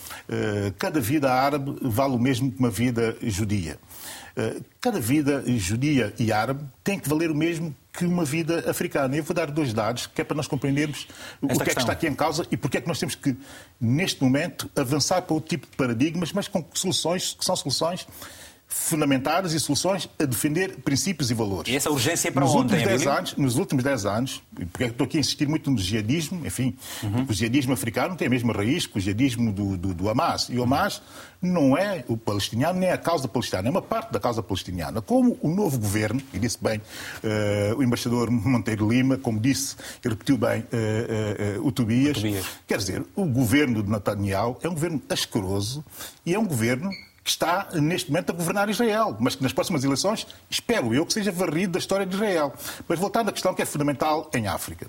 [0.77, 3.79] cada vida árabe vale o mesmo que uma vida judia.
[4.81, 9.15] cada vida judia e árabe tem que valer o mesmo que uma vida africana.
[9.15, 11.63] Eu vou dar dois dados, que é para nós compreendermos Esta o que questão.
[11.63, 13.35] é que está aqui em causa e porque é que nós temos que,
[13.79, 18.07] neste momento, avançar para outro tipo de paradigmas, mas com soluções que são soluções
[18.67, 21.71] fundamentadas e soluções a defender princípios e valores.
[21.71, 24.85] E essa urgência é para nos onde, últimos dez anos, Nos últimos 10 anos, porque
[24.85, 27.25] estou aqui a insistir muito no jihadismo, enfim, uhum.
[27.29, 30.49] o jihadismo africano tem a mesma raiz que o jihadismo do, do, do Hamas.
[30.49, 31.01] E o Hamas
[31.41, 35.01] não é o palestiniano, nem é a causa palestiniana, é uma parte da causa palestiniana.
[35.01, 40.09] Como o novo governo, e disse bem uh, o embaixador Monteiro Lima, como disse e
[40.09, 44.73] repetiu bem uh, uh, o Tobias, Tobias, quer dizer, o governo de Netanyahu é um
[44.73, 45.83] governo asqueroso
[46.25, 46.89] e é um governo
[47.25, 51.11] que está neste momento a governar Israel, mas que nas próximas eleições, espero eu, que
[51.11, 52.53] seja varrido da história de Israel.
[52.87, 54.85] Mas voltando à questão que é fundamental em África,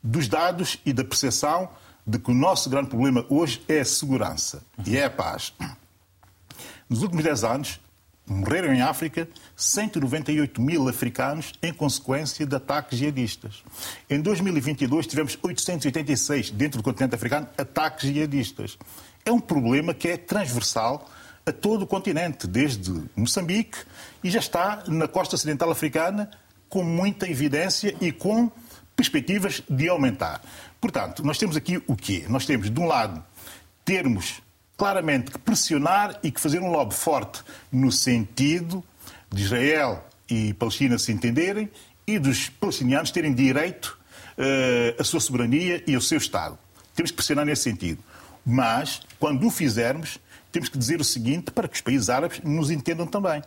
[0.00, 1.68] dos dados e da percepção
[2.06, 5.52] de que o nosso grande problema hoje é a segurança e é a paz.
[6.88, 7.80] Nos últimos 10 anos,
[8.24, 13.64] morreram em África 198 mil africanos em consequência de ataques jihadistas.
[14.08, 18.78] Em 2022 tivemos 886, dentro do continente africano, ataques jihadistas.
[19.24, 21.10] É um problema que é transversal
[21.48, 23.78] a todo o continente, desde Moçambique
[24.22, 26.28] e já está na costa ocidental africana
[26.68, 28.50] com muita evidência e com
[28.96, 30.42] perspectivas de aumentar.
[30.80, 32.24] Portanto, nós temos aqui o quê?
[32.28, 33.24] Nós temos, de um lado,
[33.84, 34.42] termos
[34.76, 38.82] claramente que pressionar e que fazer um lobby forte no sentido
[39.30, 41.70] de Israel e Palestina se entenderem
[42.08, 43.96] e dos palestinianos terem direito
[44.36, 46.58] uh, à sua soberania e ao seu Estado.
[46.92, 48.02] Temos que pressionar nesse sentido.
[48.44, 50.18] Mas, quando o fizermos,
[50.56, 53.42] temos que dizer o seguinte para que os países árabes nos entendam também.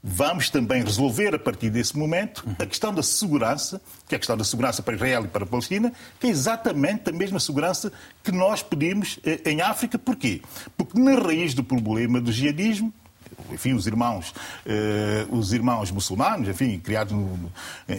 [0.00, 4.36] Vamos também resolver, a partir desse momento, a questão da segurança, que é a questão
[4.36, 7.92] da segurança para Israel e para a Palestina, que é exatamente a mesma segurança
[8.22, 9.98] que nós pedimos eh, em África.
[9.98, 10.40] Porquê?
[10.76, 12.94] Porque na raiz do problema do jihadismo,
[13.52, 17.52] enfim, os irmãos, eh, os irmãos muçulmanos, enfim, criados no,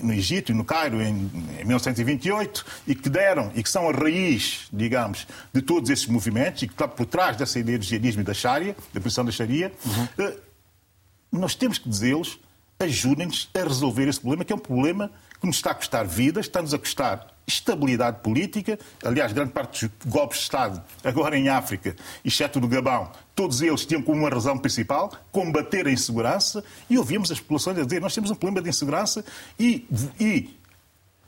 [0.03, 1.29] no Egito e no Cairo em,
[1.59, 6.63] em, 1928, e que deram, e que são a raiz, digamos, de todos esses movimentos,
[6.63, 9.31] e que está por trás dessa ideia do jihadismo e da Sharia, da posição da
[9.31, 10.07] Sharia, uhum.
[10.19, 10.37] eh,
[11.31, 12.39] nós temos que dizê-los,
[12.79, 16.45] ajudem-nos a resolver esse problema, que é um problema que nos está a custar vidas,
[16.45, 18.77] está-nos a custar estabilidade política.
[19.03, 23.85] Aliás, grande parte dos golpes de Estado, agora em África, exceto do Gabão, todos eles
[23.85, 26.63] tinham como uma razão principal combater a insegurança.
[26.89, 29.23] E ouvimos as populações a dizer: nós temos um problema de insegurança
[29.57, 29.87] e,
[30.19, 30.57] e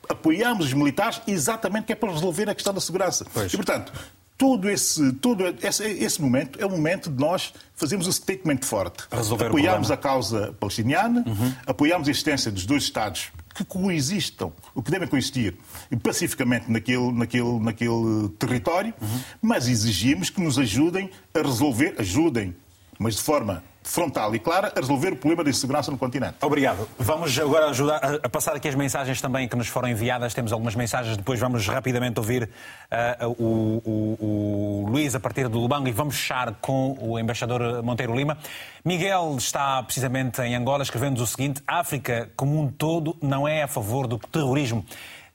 [0.09, 3.25] apoiamos os militares exatamente que é para resolver a questão da segurança.
[3.33, 3.53] Pois.
[3.53, 3.93] E, portanto,
[4.37, 9.03] todo esse, todo esse, esse, momento é o momento de nós fazermos um statement forte.
[9.11, 11.53] Apoiamos a causa palestiniana, uhum.
[11.65, 15.55] apoiamos a existência dos dois Estados que coexistam, o que devem coexistir
[16.01, 19.19] pacificamente naquele, naquele, naquele território, uhum.
[19.41, 22.55] mas exigimos que nos ajudem a resolver, ajudem,
[22.97, 26.35] mas de forma frontal e clara a resolver o problema da insegurança no continente.
[26.41, 26.87] Obrigado.
[26.97, 30.33] Vamos agora ajudar a, passar aqui as mensagens também que nos foram enviadas.
[30.33, 35.59] Temos algumas mensagens, depois vamos rapidamente ouvir uh, o, o, o, Luís a partir do
[35.59, 38.37] Lubango e vamos fechar com o embaixador Monteiro Lima.
[38.83, 43.63] Miguel está precisamente em Angola escrevendo-nos o seguinte: a África como um todo não é
[43.63, 44.85] a favor do terrorismo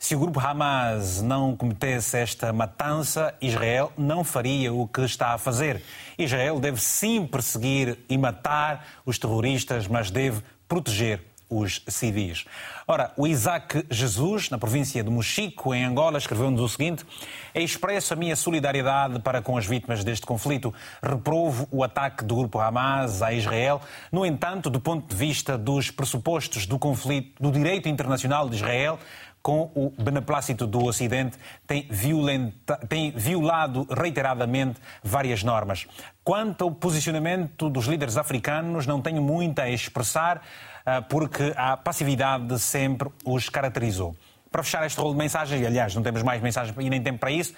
[0.04, 5.38] Se o grupo Hamas não cometesse esta matança, Israel não faria o que está a
[5.38, 5.82] fazer.
[6.18, 12.44] Israel deve sim perseguir e matar os terroristas, mas deve proteger os civis.
[12.86, 17.02] Ora, o Isaac Jesus, na província de Mochico, em Angola, escreveu-nos o seguinte:
[17.54, 20.74] Expresso a minha solidariedade para com as vítimas deste conflito.
[21.02, 23.80] Reprovo o ataque do grupo Hamas a Israel.
[24.12, 28.98] No entanto, do ponto de vista dos pressupostos do conflito, do direito internacional de Israel,
[29.44, 35.86] com o beneplácito do Ocidente, tem, violenta, tem, violado reiteradamente várias normas.
[36.24, 40.40] Quanto ao posicionamento dos líderes africanos, não tenho muito a expressar.
[40.86, 44.14] Ah, porque a passividade sempre os caracterizou.
[44.50, 47.18] Para fechar este rolo de mensagens, e aliás, não temos mais mensagens e nem tempo
[47.18, 47.54] para isso,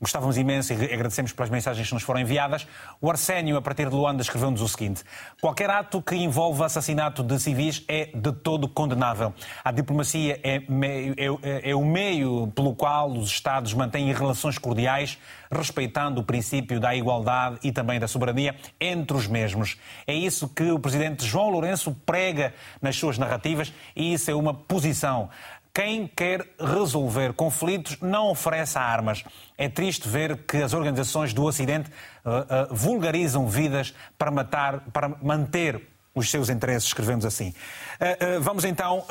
[0.00, 2.66] Gostávamos imenso e agradecemos pelas mensagens que nos foram enviadas.
[3.02, 5.04] O Arsénio, a partir de Luanda, escreveu-nos o seguinte:
[5.42, 9.34] Qualquer ato que envolva assassinato de civis é de todo condenável.
[9.62, 15.18] A diplomacia é, meio, é, é o meio pelo qual os Estados mantêm relações cordiais,
[15.52, 19.76] respeitando o princípio da igualdade e também da soberania entre os mesmos.
[20.06, 24.54] É isso que o presidente João Lourenço prega nas suas narrativas e isso é uma
[24.54, 25.28] posição
[25.72, 29.24] quem quer resolver conflitos não oferece armas.
[29.56, 31.90] É triste ver que as organizações do Ocidente
[32.24, 35.80] uh, uh, vulgarizam vidas para matar, para manter
[36.14, 37.54] os seus interesses, escrevemos assim.
[38.00, 39.04] Uh, vamos então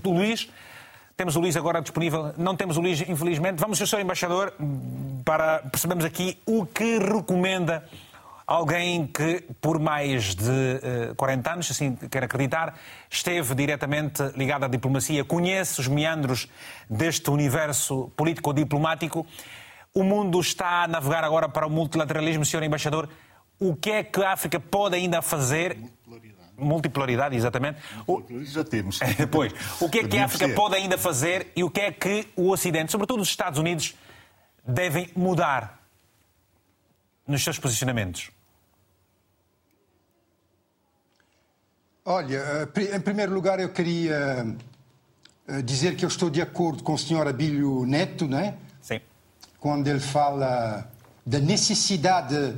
[0.00, 0.48] do Luís.
[1.16, 2.32] Temos o Luís agora disponível.
[2.38, 3.58] Não temos o Luís, infelizmente.
[3.58, 4.54] Vamos ao seu embaixador
[5.24, 7.84] para percebermos aqui o que recomenda
[8.50, 12.74] Alguém que, por mais de uh, eh, 40 anos, assim quer acreditar,
[13.08, 16.48] esteve diretamente ligado à diplomacia, conhece os meandros
[16.90, 19.24] deste universo político-diplomático.
[19.94, 22.64] O mundo está a navegar agora para o multilateralismo, Sr.
[22.64, 23.08] Embaixador.
[23.56, 25.76] O que é que a África pode ainda fazer?
[25.76, 26.50] Multipolaridade.
[26.58, 27.78] Multipolaridade, exatamente.
[28.04, 28.98] Multipolaridade já temos.
[29.16, 32.26] Depois, o que é que a África pode ainda fazer e o que é que
[32.34, 33.94] o Ocidente, sobretudo os Estados Unidos,
[34.66, 35.78] devem mudar
[37.28, 38.32] nos seus posicionamentos?
[42.12, 44.44] Olha, eh, em primeiro lugar eu queria
[45.46, 48.56] eh, dizer que eu estou de acordo com o senhor Abílio Neto, né?
[48.82, 49.00] Sim.
[49.60, 50.90] Quando ele fala
[51.24, 52.56] da necessidade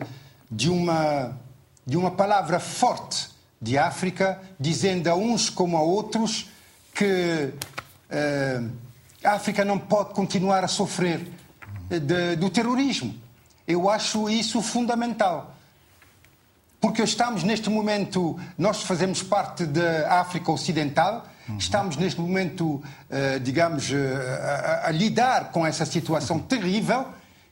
[0.51, 1.39] de uma,
[1.87, 3.29] de uma palavra forte
[3.61, 6.49] de África, dizendo a uns como a outros
[6.95, 7.53] que
[8.11, 8.71] uh,
[9.23, 11.31] a África não pode continuar a sofrer
[11.91, 13.15] de, do terrorismo.
[13.69, 15.55] Eu acho isso fundamental
[16.83, 21.57] porque estamos neste momento, nós fazemos parte da África Ocidental, uhum.
[21.57, 27.07] estamos neste momento, uh, digamos, uh, a, a, lidar com essa situação terrível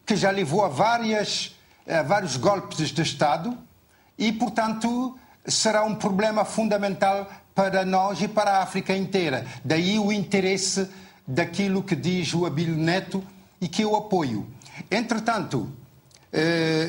[0.05, 1.57] que já levou a, várias,
[1.89, 3.57] a vários golpes de Estado
[4.19, 5.17] e, portanto,
[5.47, 9.47] será um problema fundamental para nós e para a África inteira.
[9.65, 10.91] Daí o interesse
[11.25, 13.23] daquilo que diz o Abílio Neto
[13.61, 14.45] e que eu apoio.
[14.91, 15.80] Entretanto, eh,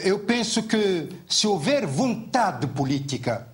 [0.04, 3.48] eu penso que se houver vontade política,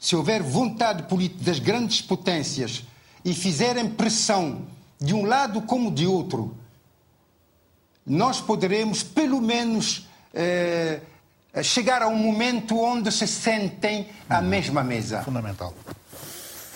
[0.00, 2.84] se houver vontade política das grandes potências
[3.24, 4.62] e fizerem pressão
[5.00, 6.56] de um lado como de outro,
[8.06, 11.00] nós poderemos, pelo menos, eh,
[11.62, 15.22] chegar a um momento onde se sentem à mesma mesa.
[15.22, 15.72] Fundamental.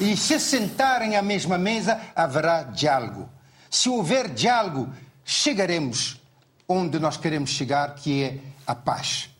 [0.01, 3.28] E se sentarem à mesma mesa, haverá diálogo.
[3.70, 4.89] Se houver diálogo,
[5.24, 6.20] chegaremos
[6.66, 8.39] onde nós queremos chegar, que é
[8.69, 9.31] a paz.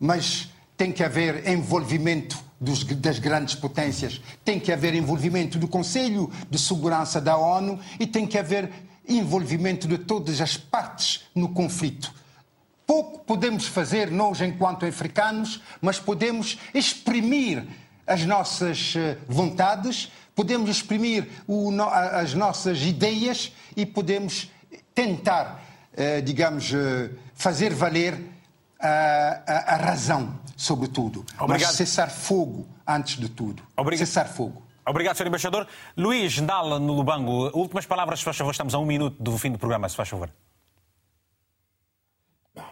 [0.00, 6.32] Mas tem que haver envolvimento dos, das grandes potências, tem que haver envolvimento do Conselho
[6.50, 8.72] de Segurança da ONU e tem que haver
[9.06, 12.12] envolvimento de todas as partes no conflito.
[12.86, 17.66] Pouco podemos fazer nós, enquanto africanos, mas podemos exprimir
[18.06, 24.50] as nossas eh, vontades, podemos exprimir o, as nossas ideias e podemos
[24.94, 25.62] tentar,
[25.94, 28.18] eh, digamos, eh, fazer valer
[28.80, 31.24] a, a, a razão, sobretudo.
[31.38, 31.68] Obrigado.
[31.68, 33.62] Mas cessar fogo antes de tudo.
[33.76, 34.06] Obrigado.
[34.06, 34.62] Cessar fogo.
[34.86, 35.26] Obrigado, Sr.
[35.26, 35.66] Embaixador.
[35.96, 38.52] Luís Ndala, no Lubango, últimas palavras, se faz favor.
[38.52, 40.30] Estamos a um minuto do fim do programa, se faz favor.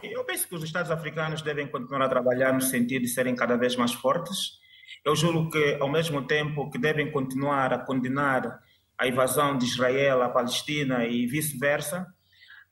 [0.02, 3.56] Eu penso que os Estados africanos devem continuar a trabalhar no sentido de serem cada
[3.56, 4.58] vez mais fortes.
[5.04, 8.60] Eu juro que, ao mesmo tempo que devem continuar a condenar
[8.98, 12.06] a invasão de Israel à Palestina e vice-versa,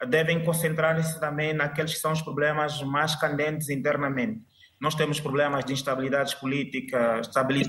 [0.09, 4.41] devem concentrar-se também naqueles que são os problemas mais candentes internamente.
[4.81, 7.23] Nós temos problemas de instabilidade política,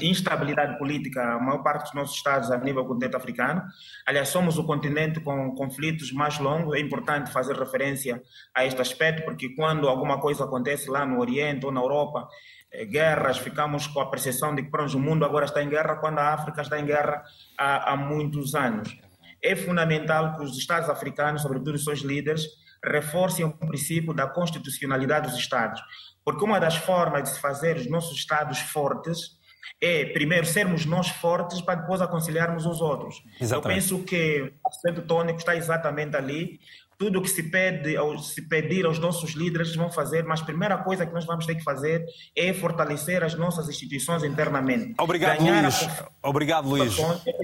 [0.04, 3.64] instabilidade política, a maior parte dos nossos estados a nível do continente africano.
[4.06, 6.76] Aliás, somos o continente com conflitos mais longos.
[6.76, 8.22] É importante fazer referência
[8.54, 12.28] a este aspecto, porque quando alguma coisa acontece lá no Oriente ou na Europa,
[12.72, 15.96] eh, guerras, ficamos com a percepção de que pronto, o mundo agora está em guerra,
[15.98, 17.24] quando a África está em guerra
[17.58, 18.98] há, há muitos anos.
[19.46, 22.46] É fundamental que os Estados africanos, sobretudo os seus líderes,
[22.84, 25.82] reforcem o princípio da constitucionalidade dos Estados.
[26.24, 29.36] Porque uma das formas de se fazer os nossos Estados fortes
[29.82, 33.16] é, primeiro, sermos nós fortes para depois aconselharmos os outros.
[33.40, 33.92] Exatamente.
[33.92, 36.60] Eu penso que o acento tônico está exatamente ali.
[36.98, 40.78] Tudo o que se pede, se pedir aos nossos líderes vão fazer, mas a primeira
[40.78, 42.06] coisa que nós vamos ter que fazer
[42.36, 44.94] é fortalecer as nossas instituições internamente.
[44.98, 45.84] Obrigado, Ganhar Luís.
[45.84, 46.30] A...
[46.30, 46.96] Obrigado, Luís.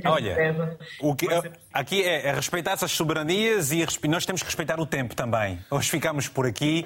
[0.06, 1.28] Olha, o que,
[1.73, 5.60] aqui é, é respeitar essas soberanias e nós temos que respeitar o tempo também.
[5.69, 6.86] Hoje ficamos por aqui.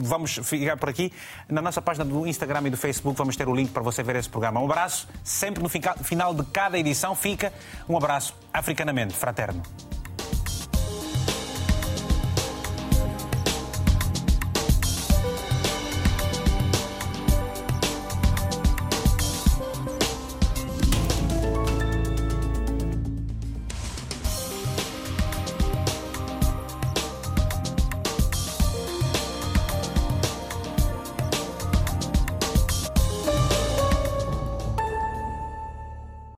[0.00, 1.10] Vamos ficar por aqui.
[1.48, 4.16] Na nossa página do Instagram e do Facebook vamos ter o link para você ver
[4.16, 4.60] esse programa.
[4.60, 5.08] Um abraço.
[5.24, 7.50] Sempre no final de cada edição fica
[7.88, 9.62] um abraço africanamente fraterno.